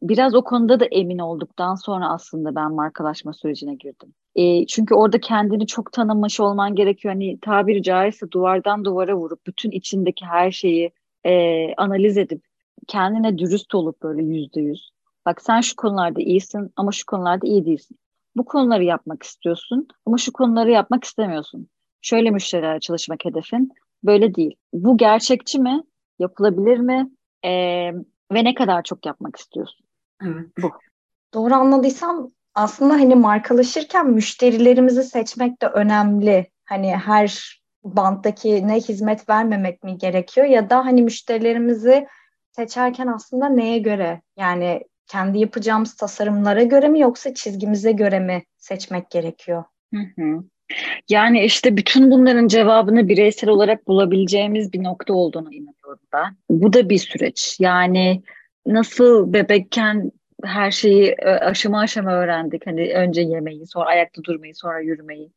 [0.02, 4.14] biraz o konuda da emin olduktan sonra aslında ben markalaşma sürecine girdim.
[4.36, 7.14] E, çünkü orada kendini çok tanımış olman gerekiyor.
[7.14, 10.92] Hani tabiri caizse duvardan duvara vurup bütün içindeki her şeyi
[11.26, 12.42] e, analiz edip
[12.88, 14.90] kendine dürüst olup böyle yüzde yüz.
[15.26, 17.98] Bak sen şu konularda iyisin ama şu konularda iyi değilsin.
[18.36, 21.70] Bu konuları yapmak istiyorsun ama şu konuları yapmak istemiyorsun
[22.06, 23.72] şöyle müşterilerle çalışmak hedefin.
[24.04, 24.56] Böyle değil.
[24.74, 25.84] Bu gerçekçi mi?
[26.20, 27.10] Yapılabilir mi?
[27.46, 27.92] Ee,
[28.32, 29.86] ve ne kadar çok yapmak istiyorsun?
[30.24, 30.48] Evet.
[30.62, 30.72] Bu.
[31.34, 36.52] Doğru anladıysam aslında hani markalaşırken müşterilerimizi seçmek de önemli.
[36.66, 42.08] Hani her banttaki ne hizmet vermemek mi gerekiyor ya da hani müşterilerimizi
[42.56, 49.10] seçerken aslında neye göre yani kendi yapacağımız tasarımlara göre mi yoksa çizgimize göre mi seçmek
[49.10, 49.64] gerekiyor?
[49.94, 50.44] Hı hı.
[51.10, 56.36] Yani işte bütün bunların cevabını bireysel olarak bulabileceğimiz bir nokta olduğunu inanıyorum ben.
[56.50, 57.58] Bu da bir süreç.
[57.60, 58.24] Yani
[58.66, 60.12] nasıl bebekken
[60.44, 62.68] her şeyi e, aşama aşama öğrendik.
[62.68, 65.32] Hani önce yemeği, sonra ayakta durmayı, sonra yürümeyi.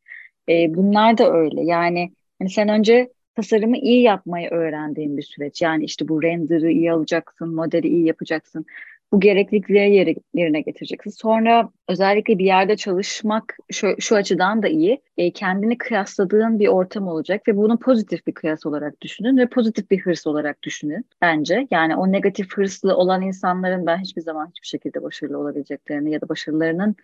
[0.49, 1.61] E, bunlar da öyle.
[1.61, 5.61] Yani hani sen önce tasarımı iyi yapmayı öğrendiğin bir süreç.
[5.61, 8.65] Yani işte bu render'ı iyi alacaksın, modeli iyi yapacaksın.
[9.11, 11.09] bu gereklilikleri yerine getireceksin.
[11.11, 15.01] Sonra özellikle bir yerde çalışmak şu, şu açıdan da iyi.
[15.17, 19.91] E, kendini kıyasladığın bir ortam olacak ve bunu pozitif bir kıyas olarak düşünün ve pozitif
[19.91, 21.67] bir hırs olarak düşünün bence.
[21.71, 26.29] Yani o negatif hırslı olan insanların ben hiçbir zaman hiçbir şekilde başarılı olabileceklerini ya da
[26.29, 26.95] başarılarının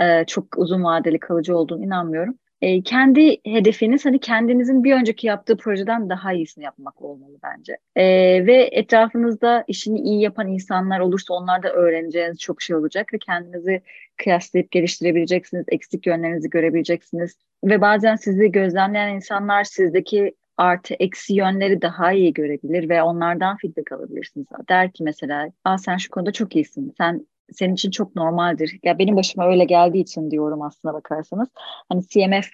[0.00, 5.56] e, çok uzun vadeli kalıcı olduğunu inanmıyorum e, kendi hedefiniz hani kendinizin bir önceki yaptığı
[5.56, 7.76] projeden daha iyisini yapmak olmalı bence.
[7.96, 8.04] E,
[8.46, 13.82] ve etrafınızda işini iyi yapan insanlar olursa onlarda öğreneceğiniz çok şey olacak ve kendinizi
[14.16, 22.12] kıyaslayıp geliştirebileceksiniz, eksik yönlerinizi görebileceksiniz ve bazen sizi gözlemleyen insanlar sizdeki artı eksi yönleri daha
[22.12, 24.46] iyi görebilir ve onlardan feedback alabilirsiniz.
[24.68, 28.78] Der ki mesela, Aa, sen şu konuda çok iyisin, sen senin için çok normaldir.
[28.82, 31.48] Ya benim başıma öyle geldiği için diyorum aslına bakarsanız.
[31.88, 32.48] Hani CMF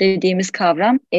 [0.00, 1.18] dediğimiz kavram e,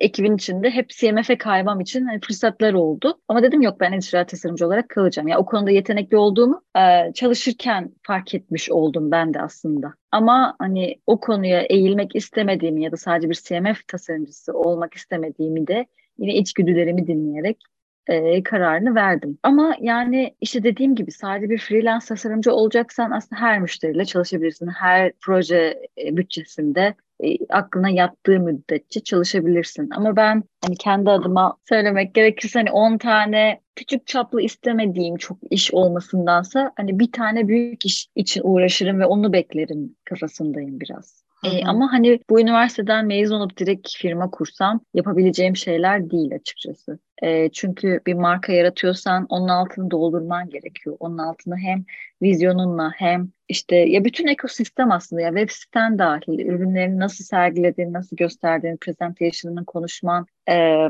[0.00, 3.20] ekibin içinde hep CMF'e kaymam için hani fırsatlar oldu.
[3.28, 5.28] Ama dedim yok ben endüstriyel tasarımcı olarak kalacağım.
[5.28, 9.94] Ya o konuda yetenekli olduğumu e, çalışırken fark etmiş oldum ben de aslında.
[10.10, 15.86] Ama hani o konuya eğilmek istemediğimi ya da sadece bir CMF tasarımcısı olmak istemediğimi de
[16.18, 17.58] yine içgüdülerimi dinleyerek
[18.06, 19.38] e, kararını verdim.
[19.42, 24.68] Ama yani işte dediğim gibi sadece bir freelance tasarımcı olacaksan aslında her müşteriyle çalışabilirsin.
[24.68, 26.94] Her proje e, bütçesinde
[27.24, 29.90] e, aklına yattığı müddetçe çalışabilirsin.
[29.90, 35.74] Ama ben hani kendi adıma söylemek gerekirse hani 10 tane küçük çaplı istemediğim çok iş
[35.74, 41.19] olmasındansa hani bir tane büyük iş için uğraşırım ve onu beklerim kafasındayım biraz.
[41.44, 46.98] E, ama hani bu üniversiteden mezun olup direkt firma kursam yapabileceğim şeyler değil açıkçası.
[47.22, 50.96] E, çünkü bir marka yaratıyorsan onun altını doldurman gerekiyor.
[51.00, 51.84] Onun altını hem
[52.22, 58.16] vizyonunla hem işte ya bütün ekosistem aslında ya web siten dahil ürünlerini nasıl sergilediğin, nasıl
[58.16, 60.88] gösterdiğin, presentation'ını konuşman e,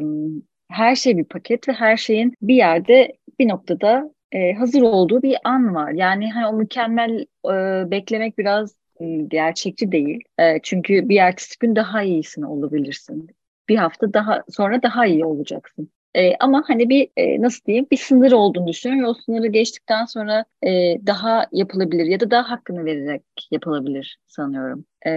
[0.70, 5.36] her şey bir paket ve her şeyin bir yerde bir noktada e, hazır olduğu bir
[5.44, 5.90] an var.
[5.90, 8.80] Yani hani o mükemmel e, beklemek biraz
[9.28, 10.20] gerçekçi değil.
[10.38, 13.30] E, çünkü bir ertesi gün daha iyisini olabilirsin.
[13.68, 15.90] Bir hafta daha sonra daha iyi olacaksın.
[16.14, 20.44] E, ama hani bir e, nasıl diyeyim bir sınır olduğunu düşünüyorum o sınırı geçtikten sonra
[20.62, 24.84] e, daha yapılabilir ya da daha hakkını vererek yapılabilir sanıyorum.
[25.06, 25.10] E,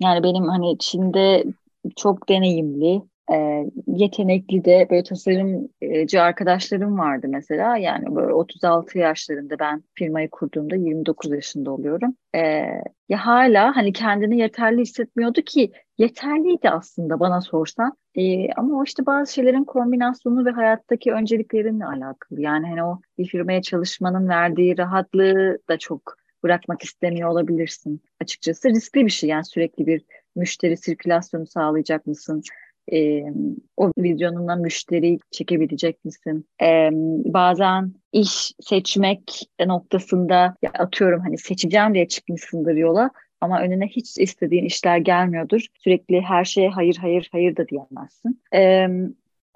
[0.00, 1.44] yani benim hani Çin'de
[1.96, 3.02] çok deneyimli
[3.32, 7.76] e, yetenekli de böyle tasarımcı arkadaşlarım vardı mesela.
[7.76, 12.16] Yani böyle 36 yaşlarında ben firmayı kurduğumda 29 yaşında oluyorum.
[12.34, 12.40] E,
[13.08, 17.92] ya hala hani kendini yeterli hissetmiyordu ki yeterliydi aslında bana sorsan.
[18.14, 22.40] E, ama o işte bazı şeylerin kombinasyonu ve hayattaki önceliklerinle alakalı.
[22.40, 28.02] Yani hani o bir firmaya çalışmanın verdiği rahatlığı da çok bırakmak istemiyor olabilirsin.
[28.20, 30.02] Açıkçası riskli bir şey yani sürekli bir
[30.36, 32.42] müşteri sirkülasyonu sağlayacak mısın?
[32.92, 33.24] E,
[33.76, 36.46] o vizyonuna müşteri çekebilecek misin?
[36.62, 36.90] E,
[37.24, 43.10] bazen iş seçmek noktasında ya atıyorum hani seçeceğim diye çıkmışsındır yola
[43.40, 45.66] ama önüne hiç istediğin işler gelmiyordur.
[45.78, 48.42] Sürekli her şeye hayır hayır hayır da diyemezsin.
[48.54, 48.88] E,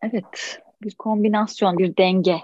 [0.03, 2.37] evet bir kombinasyon, bir denge.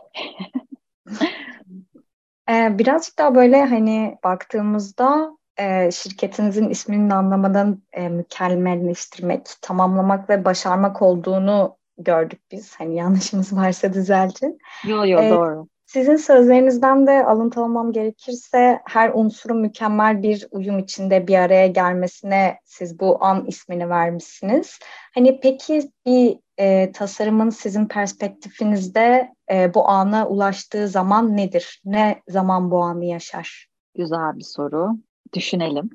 [2.78, 11.76] Birazcık daha böyle hani baktığımızda e, şirketinizin isminin anlamadan e, mükemmelleştirmek, tamamlamak ve başarmak olduğunu
[11.98, 12.74] gördük biz.
[12.76, 14.59] Hani yanlışımız varsa düzeltin.
[14.84, 15.68] Yok yok e, doğru.
[15.86, 23.00] Sizin sözlerinizden de alıntılamam gerekirse her unsurun mükemmel bir uyum içinde bir araya gelmesine siz
[23.00, 24.78] bu an ismini vermişsiniz.
[25.14, 31.80] Hani peki bir e, tasarımın sizin perspektifinizde e, bu ana ulaştığı zaman nedir?
[31.84, 33.68] Ne zaman bu anı yaşar?
[33.94, 34.98] Güzel bir soru
[35.35, 35.91] düşünelim.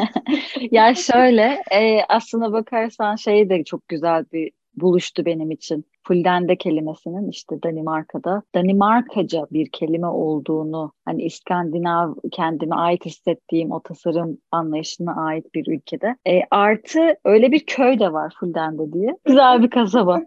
[0.70, 5.84] ya şöyle e, aslına bakarsan şey de çok güzel bir buluştu benim için.
[6.06, 14.38] Fuldende kelimesinin işte Danimarka'da Danimarkaca bir kelime olduğunu hani İskandinav kendime ait hissettiğim o tasarım
[14.50, 16.16] anlayışına ait bir ülkede.
[16.28, 19.16] E, artı öyle bir köy de var Fuldende diye.
[19.24, 20.20] Güzel bir kasaba.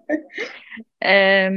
[1.06, 1.50] e,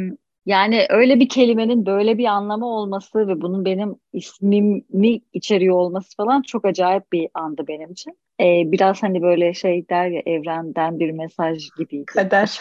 [0.48, 6.42] yani öyle bir kelimenin böyle bir anlamı olması ve bunun benim ismimi içeriyor olması falan
[6.42, 8.18] çok acayip bir andı benim için.
[8.40, 12.04] Ee, biraz hani böyle şey der ya evrenden bir mesaj gibi.
[12.06, 12.60] Kader.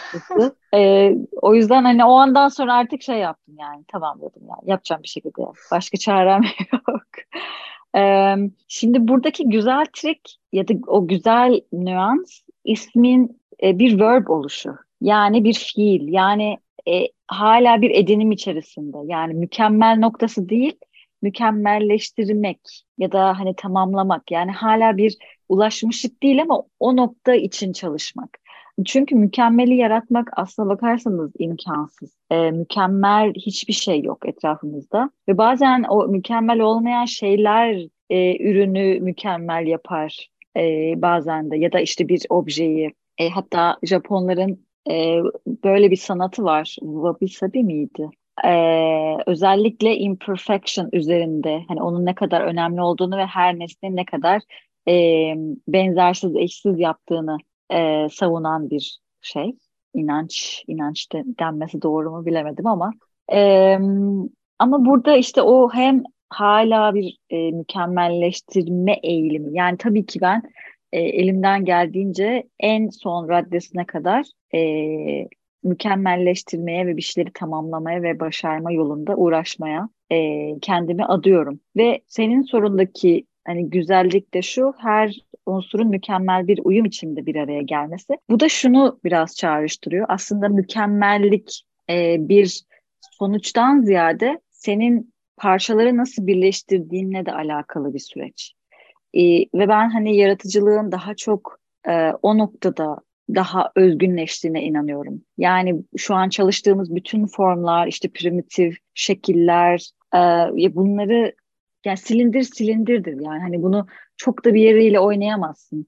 [0.74, 5.02] Ee, o yüzden hani o andan sonra artık şey yaptım yani tamam dedim yani yapacağım
[5.02, 5.42] bir şekilde.
[5.70, 7.02] Başka çarem yok.
[7.96, 8.34] Ee,
[8.68, 14.76] şimdi buradaki güzel trik ya da o güzel nüans ismin e, bir verb oluşu.
[15.00, 16.12] Yani bir fiil.
[16.12, 16.58] Yani
[16.88, 18.96] e, hala bir edinim içerisinde.
[19.04, 20.76] Yani mükemmel noktası değil,
[21.22, 22.60] mükemmelleştirmek
[22.98, 24.30] ya da hani tamamlamak.
[24.30, 25.16] Yani hala bir
[25.48, 28.38] ulaşmışlık değil ama o nokta için çalışmak.
[28.86, 32.18] Çünkü mükemmeli yaratmak aslına bakarsanız imkansız.
[32.30, 35.10] E, mükemmel hiçbir şey yok etrafımızda.
[35.28, 40.62] Ve bazen o mükemmel olmayan şeyler e, ürünü mükemmel yapar e,
[41.02, 41.56] bazen de.
[41.56, 42.94] Ya da işte bir objeyi.
[43.18, 45.22] E, hatta Japonların e,
[45.64, 46.76] böyle bir sanatı var.
[46.80, 48.10] Wabi Sabi miydi?
[48.44, 54.42] Ee, özellikle imperfection üzerinde hani onun ne kadar önemli olduğunu ve her nesnenin ne kadar
[54.88, 54.92] e,
[55.68, 57.36] benzersiz, eşsiz yaptığını
[57.72, 59.56] e, savunan bir şey.
[59.94, 62.92] İnanç, inanç de, denmesi doğru mu bilemedim ama
[63.32, 63.78] e,
[64.58, 69.56] ama burada işte o hem hala bir e, mükemmelleştirme eğilimi.
[69.58, 70.42] Yani tabii ki ben
[70.92, 74.60] e, elimden geldiğince en son raddesine kadar e,
[75.62, 81.60] mükemmelleştirmeye ve bir şeyleri tamamlamaya ve başarma yolunda uğraşmaya e, kendimi adıyorum.
[81.76, 85.16] Ve senin sorundaki hani güzellik de şu her
[85.46, 88.18] unsurun mükemmel bir uyum içinde bir araya gelmesi.
[88.30, 90.06] Bu da şunu biraz çağrıştırıyor.
[90.08, 92.62] Aslında mükemmellik e, bir
[93.00, 98.54] sonuçtan ziyade senin parçaları nasıl birleştirdiğinle de alakalı bir süreç.
[99.14, 102.96] E, ve ben hani yaratıcılığın daha çok e, o noktada
[103.34, 105.22] daha özgünleştiğine inanıyorum.
[105.38, 110.18] Yani şu an çalıştığımız bütün formlar, işte primitif şekiller, e,
[110.74, 111.34] bunları
[111.84, 113.20] yani silindir silindirdir.
[113.20, 113.86] Yani hani bunu
[114.16, 115.86] çok da bir yeriyle oynayamazsın.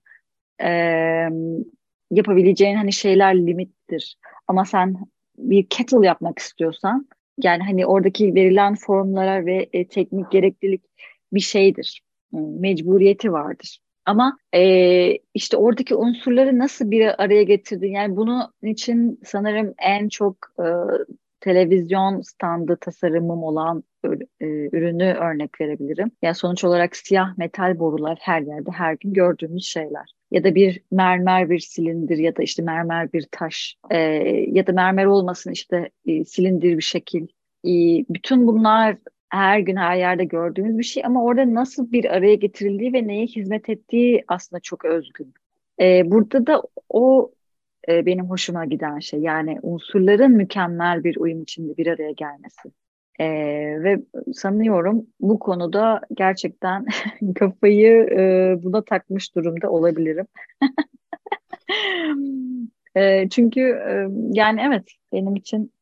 [0.62, 0.68] E,
[2.10, 4.16] yapabileceğin hani şeyler limittir.
[4.48, 4.96] Ama sen
[5.38, 7.08] bir kettle yapmak istiyorsan
[7.42, 10.82] yani hani oradaki verilen formlara ve e, teknik gereklilik
[11.32, 12.02] bir şeydir.
[12.32, 13.80] Mecburiyeti vardır.
[14.06, 14.62] Ama e,
[15.34, 17.92] işte oradaki unsurları nasıl bir araya getirdin?
[17.92, 20.64] Yani bunun için sanırım en çok e,
[21.40, 23.84] televizyon standı tasarımım olan
[24.40, 26.10] e, ürünü örnek verebilirim.
[26.22, 30.14] Yani sonuç olarak siyah metal borular her yerde her gün gördüğümüz şeyler.
[30.30, 33.98] Ya da bir mermer bir silindir ya da işte mermer bir taş e,
[34.48, 37.26] ya da mermer olmasın işte e, silindir bir şekil.
[37.64, 37.72] E,
[38.08, 38.96] bütün bunlar
[39.30, 43.26] her gün her yerde gördüğümüz bir şey ama orada nasıl bir araya getirildiği ve neye
[43.26, 45.34] hizmet ettiği aslında çok özgün.
[45.80, 47.32] Ee, burada da o
[47.88, 52.72] e, benim hoşuma giden şey yani unsurların mükemmel bir uyum içinde bir araya gelmesi.
[53.20, 53.26] Ee,
[53.82, 54.00] ve
[54.32, 56.86] sanıyorum bu konuda gerçekten
[57.34, 60.26] kafayı e, buna takmış durumda olabilirim.
[62.96, 65.72] e, çünkü e, yani evet benim için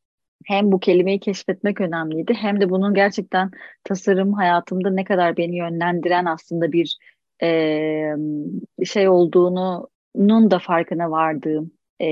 [0.44, 3.50] hem bu kelimeyi keşfetmek önemliydi hem de bunun gerçekten
[3.84, 6.98] tasarım hayatımda ne kadar beni yönlendiren aslında bir
[7.42, 8.14] e,
[8.84, 11.70] şey olduğunun da farkına vardığım
[12.00, 12.08] e,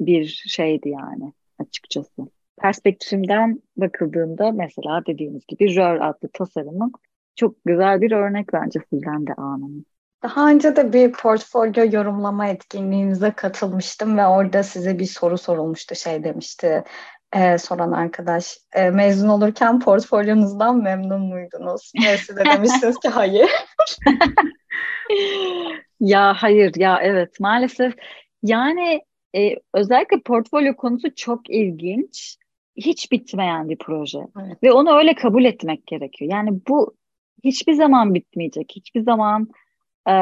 [0.00, 2.22] bir şeydi yani açıkçası.
[2.60, 6.92] Perspektifimden bakıldığında mesela dediğimiz gibi Rör adlı tasarımın
[7.36, 9.84] çok güzel bir örnek bence sizden de anım.
[10.22, 15.94] Daha önce de bir portfolyo yorumlama etkinliğinize katılmıştım ve orada size bir soru sorulmuştu.
[15.94, 16.84] Şey demişti,
[17.36, 18.58] e, soran arkadaş.
[18.72, 21.92] E, mezun olurken portfolyonuzdan memnun muydunuz?
[22.26, 23.50] Siz de demiştiniz ki hayır.
[26.00, 27.94] ya hayır ya evet maalesef
[28.42, 29.00] yani
[29.36, 32.36] e, özellikle portfolyo konusu çok ilginç.
[32.76, 34.18] Hiç bitmeyen bir proje.
[34.18, 34.62] Evet.
[34.62, 36.30] Ve onu öyle kabul etmek gerekiyor.
[36.30, 36.94] Yani bu
[37.44, 38.72] hiçbir zaman bitmeyecek.
[38.76, 39.48] Hiçbir zaman
[40.06, 40.12] e,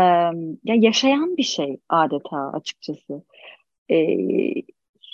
[0.65, 3.25] ya yaşayan bir şey adeta açıkçası.
[3.91, 3.97] E,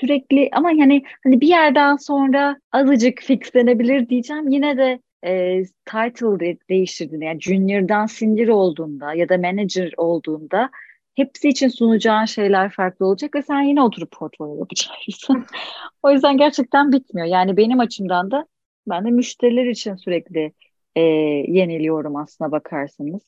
[0.04, 4.48] sürekli ama yani hani bir yerden sonra azıcık fixlenebilir diyeceğim.
[4.48, 10.70] Yine de e, title de, değiştirdiğinde yani junior'dan senior olduğunda ya da manager olduğunda
[11.14, 15.44] hepsi için sunacağın şeyler farklı olacak ve sen yine oturup portfolyo yapacaksın.
[16.02, 17.26] o yüzden gerçekten bitmiyor.
[17.26, 18.46] Yani benim açımdan da
[18.88, 20.52] ben de müşteriler için sürekli
[20.96, 21.00] e,
[21.48, 23.22] yeniliyorum aslına bakarsanız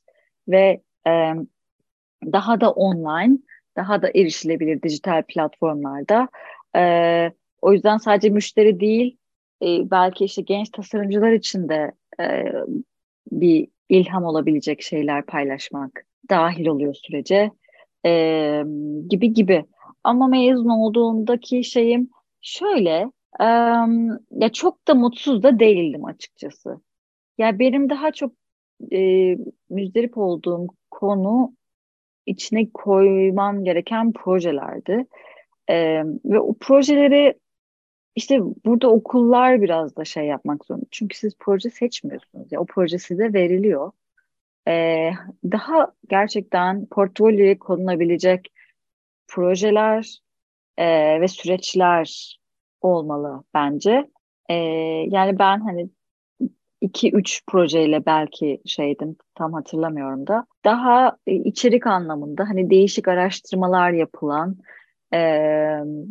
[0.48, 1.32] ve e,
[2.32, 3.38] daha da online,
[3.76, 6.28] daha da erişilebilir dijital platformlarda
[6.76, 9.16] e, o yüzden sadece müşteri değil,
[9.62, 12.44] e, belki işte genç tasarımcılar için de e,
[13.32, 17.50] bir ilham olabilecek şeyler paylaşmak dahil oluyor sürece
[18.06, 18.62] e,
[19.08, 19.64] gibi gibi.
[20.04, 22.10] Ama mezun olduğumdaki şeyim
[22.40, 23.10] şöyle,
[23.40, 23.44] e,
[24.30, 26.80] ya çok da mutsuz da değildim açıkçası.
[27.38, 28.32] Ya benim daha çok
[28.92, 28.98] e,
[29.70, 31.54] müzdarip olduğum konu
[32.26, 35.06] içine koymam gereken projelerdi.
[35.70, 37.34] E, ve o projeleri
[38.16, 40.86] işte burada okullar biraz da şey yapmak zorunda.
[40.90, 42.52] Çünkü siz proje seçmiyorsunuz.
[42.52, 43.92] Ya, o proje size veriliyor.
[44.68, 45.10] E,
[45.44, 48.52] daha gerçekten portfolyoya konulabilecek
[49.28, 50.18] projeler
[50.78, 52.38] e, ve süreçler
[52.80, 54.10] olmalı bence.
[54.48, 54.54] E,
[55.08, 55.88] yani ben hani
[56.80, 60.46] iki üç projeyle belki şeydim tam hatırlamıyorum da.
[60.64, 64.56] Daha e, içerik anlamında hani değişik araştırmalar yapılan
[65.12, 65.18] e,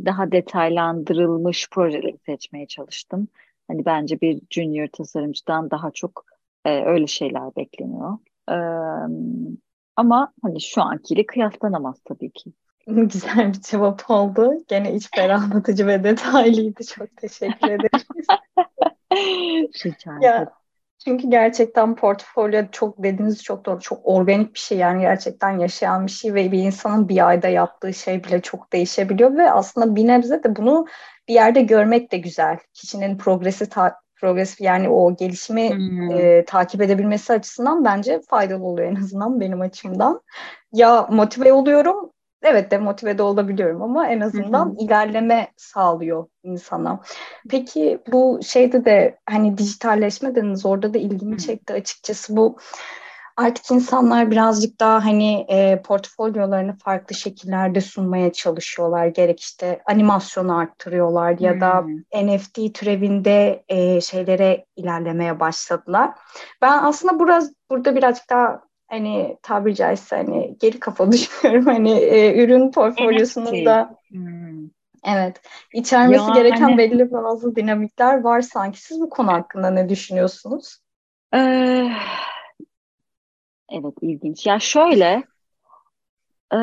[0.06, 3.28] daha detaylandırılmış projeleri seçmeye çalıştım.
[3.68, 6.26] Hani bence bir junior tasarımcıdan daha çok
[6.66, 8.18] e, öyle şeyler bekleniyor.
[8.50, 8.56] E,
[9.96, 12.54] ama hani şu ankiyle kıyaslanamaz tabii ki.
[12.88, 14.54] Güzel bir cevap oldu.
[14.68, 16.84] Gene iç ferahlatıcı ve detaylıydı.
[16.84, 18.06] Çok teşekkür ederim.
[19.86, 20.54] Rica ya,
[21.06, 23.80] çünkü gerçekten portfolyo çok dediğiniz çok doğru.
[23.80, 27.94] Çok organik bir şey yani gerçekten yaşayan bir şey ve bir insanın bir ayda yaptığı
[27.94, 30.86] şey bile çok değişebiliyor ve aslında bir nebze de bunu
[31.28, 32.58] bir yerde görmek de güzel.
[32.74, 36.12] Kişinin progresi ta- progres yani o gelişimi hmm.
[36.12, 40.22] e, takip edebilmesi açısından bence faydalı oluyor en azından benim açımdan.
[40.74, 42.12] Ya motive oluyorum
[42.46, 44.86] evet de motive de olabiliyorum ama en azından Hı-hı.
[44.86, 47.02] ilerleme sağlıyor insana.
[47.50, 51.40] Peki bu şeyde de hani dijitalleşme dediniz orada da ilgimi Hı-hı.
[51.40, 52.58] çekti açıkçası bu
[53.38, 59.08] artık insanlar birazcık daha hani e, portfolyolarını farklı şekillerde sunmaya çalışıyorlar.
[59.08, 62.28] Gerek işte animasyonu arttırıyorlar ya da hmm.
[62.28, 66.12] NFT türevinde e, şeylere ilerlemeye başladılar.
[66.62, 71.66] Ben aslında biraz burada birazcık daha hani tabiri caizse hani geri kafa düşünüyorum.
[71.66, 74.70] Hani e, ürün portfolyosunun da hmm.
[75.06, 75.42] evet
[75.74, 78.82] içermesi yani, gereken belli bazı dinamikler var sanki.
[78.82, 80.78] Siz bu konu hakkında ne düşünüyorsunuz?
[81.34, 81.90] Ee,
[83.70, 84.46] evet ilginç.
[84.46, 85.24] Ya şöyle
[86.54, 86.60] e,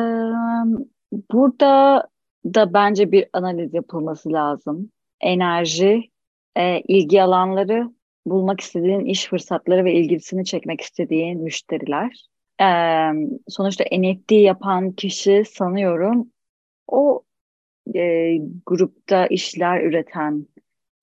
[1.31, 2.07] burada
[2.45, 4.91] da bence bir analiz yapılması lazım.
[5.21, 6.09] Enerji,
[6.55, 7.89] e, ilgi alanları
[8.25, 12.27] bulmak istediğin iş fırsatları ve ilgisini çekmek istediğin müşteriler.
[12.61, 12.65] Ee,
[13.47, 16.31] sonuçta NFT yapan kişi sanıyorum
[16.87, 17.23] o
[17.95, 20.47] e, grupta işler üreten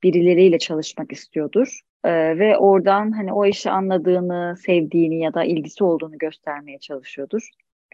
[0.02, 1.80] birileriyle çalışmak istiyordur.
[2.04, 7.50] Ee, ve oradan hani o işi anladığını, sevdiğini ya da ilgisi olduğunu göstermeye çalışıyordur.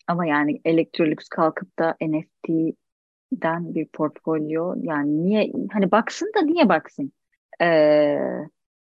[0.06, 7.12] Ama yani Electrolux kalkıp da NFT'den bir portfolyo yani niye hani baksın da niye baksın?
[7.62, 8.18] Ee,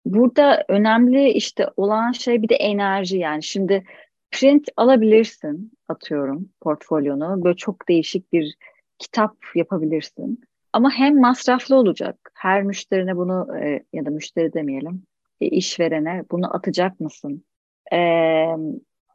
[0.06, 3.42] Burada önemli işte olan şey bir de enerji yani.
[3.42, 3.84] Şimdi
[4.30, 7.44] print alabilirsin atıyorum portfolyonu.
[7.44, 8.56] Böyle çok değişik bir
[8.98, 10.40] kitap yapabilirsin.
[10.72, 12.32] Ama hem masraflı olacak.
[12.34, 15.02] Her müşterine bunu e, ya da müşteri demeyelim
[15.40, 17.44] e, işverene bunu atacak mısın?
[17.92, 17.98] E,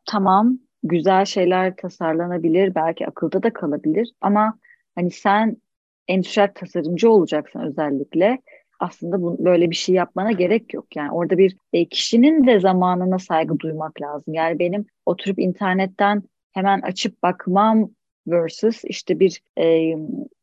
[0.05, 4.59] tamam güzel şeyler tasarlanabilir belki akılda da kalabilir ama
[4.95, 5.57] hani sen
[6.07, 8.41] endüstriyel tasarımcı olacaksın özellikle
[8.81, 10.95] aslında bu, böyle bir şey yapmana gerek yok.
[10.95, 14.33] Yani orada bir e, kişinin de zamanına saygı duymak lazım.
[14.33, 17.89] Yani benim oturup internetten hemen açıp bakmam
[18.27, 19.95] versus işte bir e,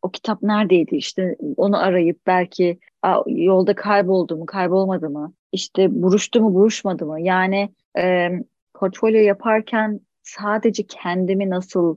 [0.03, 6.41] o kitap neredeydi işte onu arayıp belki a, yolda kayboldu mu kaybolmadı mı işte buruştu
[6.41, 8.31] mu buruşmadı mı yani e,
[8.75, 11.97] portfolyo yaparken sadece kendimi nasıl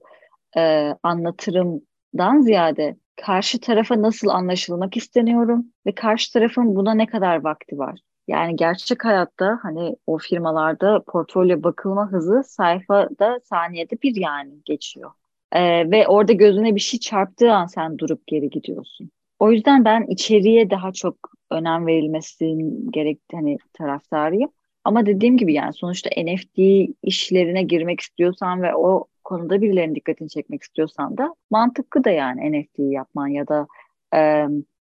[0.58, 7.78] e, anlatırımdan ziyade karşı tarafa nasıl anlaşılmak isteniyorum ve karşı tarafın buna ne kadar vakti
[7.78, 8.00] var.
[8.28, 15.12] Yani gerçek hayatta hani o firmalarda portfolyo bakılma hızı sayfada saniyede bir yani geçiyor.
[15.52, 19.12] Ee, ve orada gözüne bir şey çarptığı an sen durup geri gidiyorsun.
[19.40, 21.16] O yüzden ben içeriye daha çok
[21.52, 24.50] önem verilmesinin gerektiği hani taraftarıyım.
[24.84, 26.60] Ama dediğim gibi yani sonuçta NFT
[27.04, 32.80] işlerine girmek istiyorsan ve o konuda birilerinin dikkatini çekmek istiyorsan da mantıklı da yani NFT
[32.80, 33.68] yapman ya da
[34.16, 34.48] e,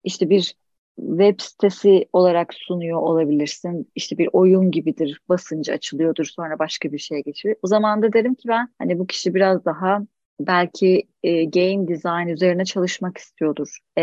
[0.04, 0.54] işte bir
[0.96, 3.90] web sitesi olarak sunuyor olabilirsin.
[3.94, 5.20] İşte bir oyun gibidir.
[5.28, 7.56] Basınca açılıyordur sonra başka bir şeye geçiyor.
[7.62, 10.02] O zaman da derim ki ben hani bu kişi biraz daha
[10.40, 13.78] belki e, game design üzerine çalışmak istiyordur.
[13.96, 14.02] E,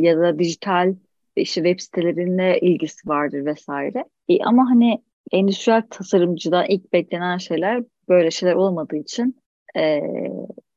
[0.00, 0.94] ya da dijital
[1.36, 4.04] işte web sitelerine ilgisi vardır vesaire.
[4.28, 5.02] E, ama hani
[5.32, 9.41] endüstriyel tasarımcıdan ilk beklenen şeyler böyle şeyler olmadığı için
[9.76, 10.02] e,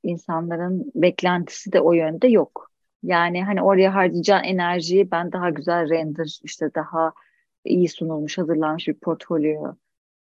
[0.04, 2.72] insanların beklentisi de o yönde yok.
[3.04, 7.14] Yani hani oraya harcayacağın enerjiyi ben daha güzel render işte daha
[7.66, 9.76] iyi sunulmuş hazırlanmış bir portfolyo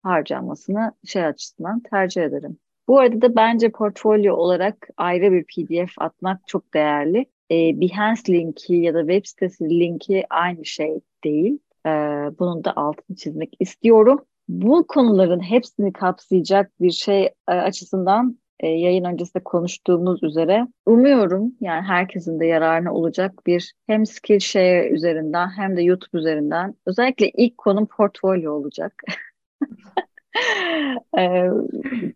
[0.02, 2.58] harcamasını şey açısından tercih ederim.
[2.88, 7.26] Bu arada da bence portfolyo olarak ayrı bir PDF atmak çok değerli.
[7.50, 11.58] Ee, Behance linki ya da web sitesi linki aynı şey değil.
[11.86, 11.90] Ee,
[12.38, 14.24] bunun da altını çizmek istiyorum.
[14.48, 21.82] Bu konuların hepsini kapsayacak bir şey e, açısından e, yayın öncesinde konuştuğumuz üzere umuyorum yani
[21.82, 27.86] herkesin de yararına olacak bir hem Skillshare üzerinden hem de YouTube üzerinden özellikle ilk konum
[27.86, 29.02] portfolyo olacak.
[31.18, 31.50] e,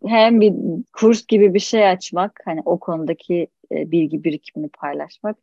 [0.06, 0.54] hem bir
[0.92, 5.36] kurs gibi bir şey açmak hani o konudaki e, bilgi birikimini paylaşmak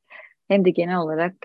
[0.47, 1.35] hem de genel olarak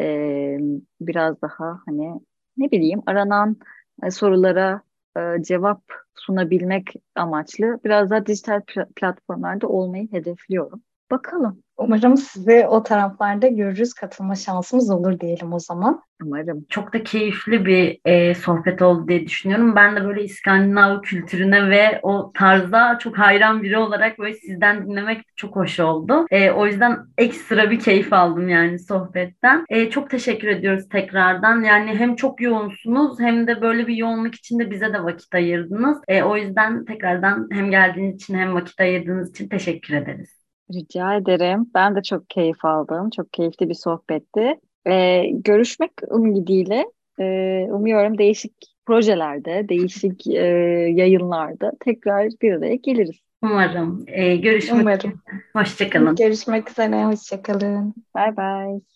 [0.00, 0.58] e,
[1.00, 2.20] biraz daha hani
[2.56, 3.56] ne bileyim aranan
[4.02, 4.82] e, sorulara
[5.18, 5.82] e, cevap
[6.16, 8.62] sunabilmek amaçlı biraz daha dijital
[8.96, 10.82] platformlarda olmayı hedefliyorum.
[11.12, 11.63] Bakalım.
[11.76, 16.02] Umarım sizi o taraflarda görürüz, katılma şansımız olur diyelim o zaman.
[16.22, 16.66] Umarım.
[16.68, 19.76] Çok da keyifli bir e, sohbet oldu diye düşünüyorum.
[19.76, 25.22] Ben de böyle İskandinav kültürüne ve o tarza çok hayran biri olarak böyle sizden dinlemek
[25.36, 26.26] çok hoş oldu.
[26.30, 29.64] E, o yüzden ekstra bir keyif aldım yani sohbetten.
[29.68, 31.62] E, çok teşekkür ediyoruz tekrardan.
[31.62, 35.98] Yani hem çok yoğunsunuz hem de böyle bir yoğunluk içinde bize de vakit ayırdınız.
[36.08, 40.33] E, o yüzden tekrardan hem geldiğiniz için hem vakit ayırdığınız için teşekkür ederiz.
[40.72, 41.70] Rica ederim.
[41.74, 43.10] Ben de çok keyif aldım.
[43.10, 44.60] Çok keyifli bir sohbetti.
[44.86, 46.84] Ee, görüşmek ümidiyle
[47.20, 47.24] e,
[47.70, 48.52] umuyorum değişik
[48.86, 50.46] projelerde, değişik e,
[50.94, 53.20] yayınlarda tekrar bir araya geliriz.
[53.42, 54.04] Umarım.
[54.06, 55.20] Ee, görüşmek Umarım.
[55.52, 56.16] Hoşçakalın.
[56.16, 57.04] Görüşmek üzere.
[57.04, 57.94] Hoşçakalın.
[58.16, 58.93] Bye bye.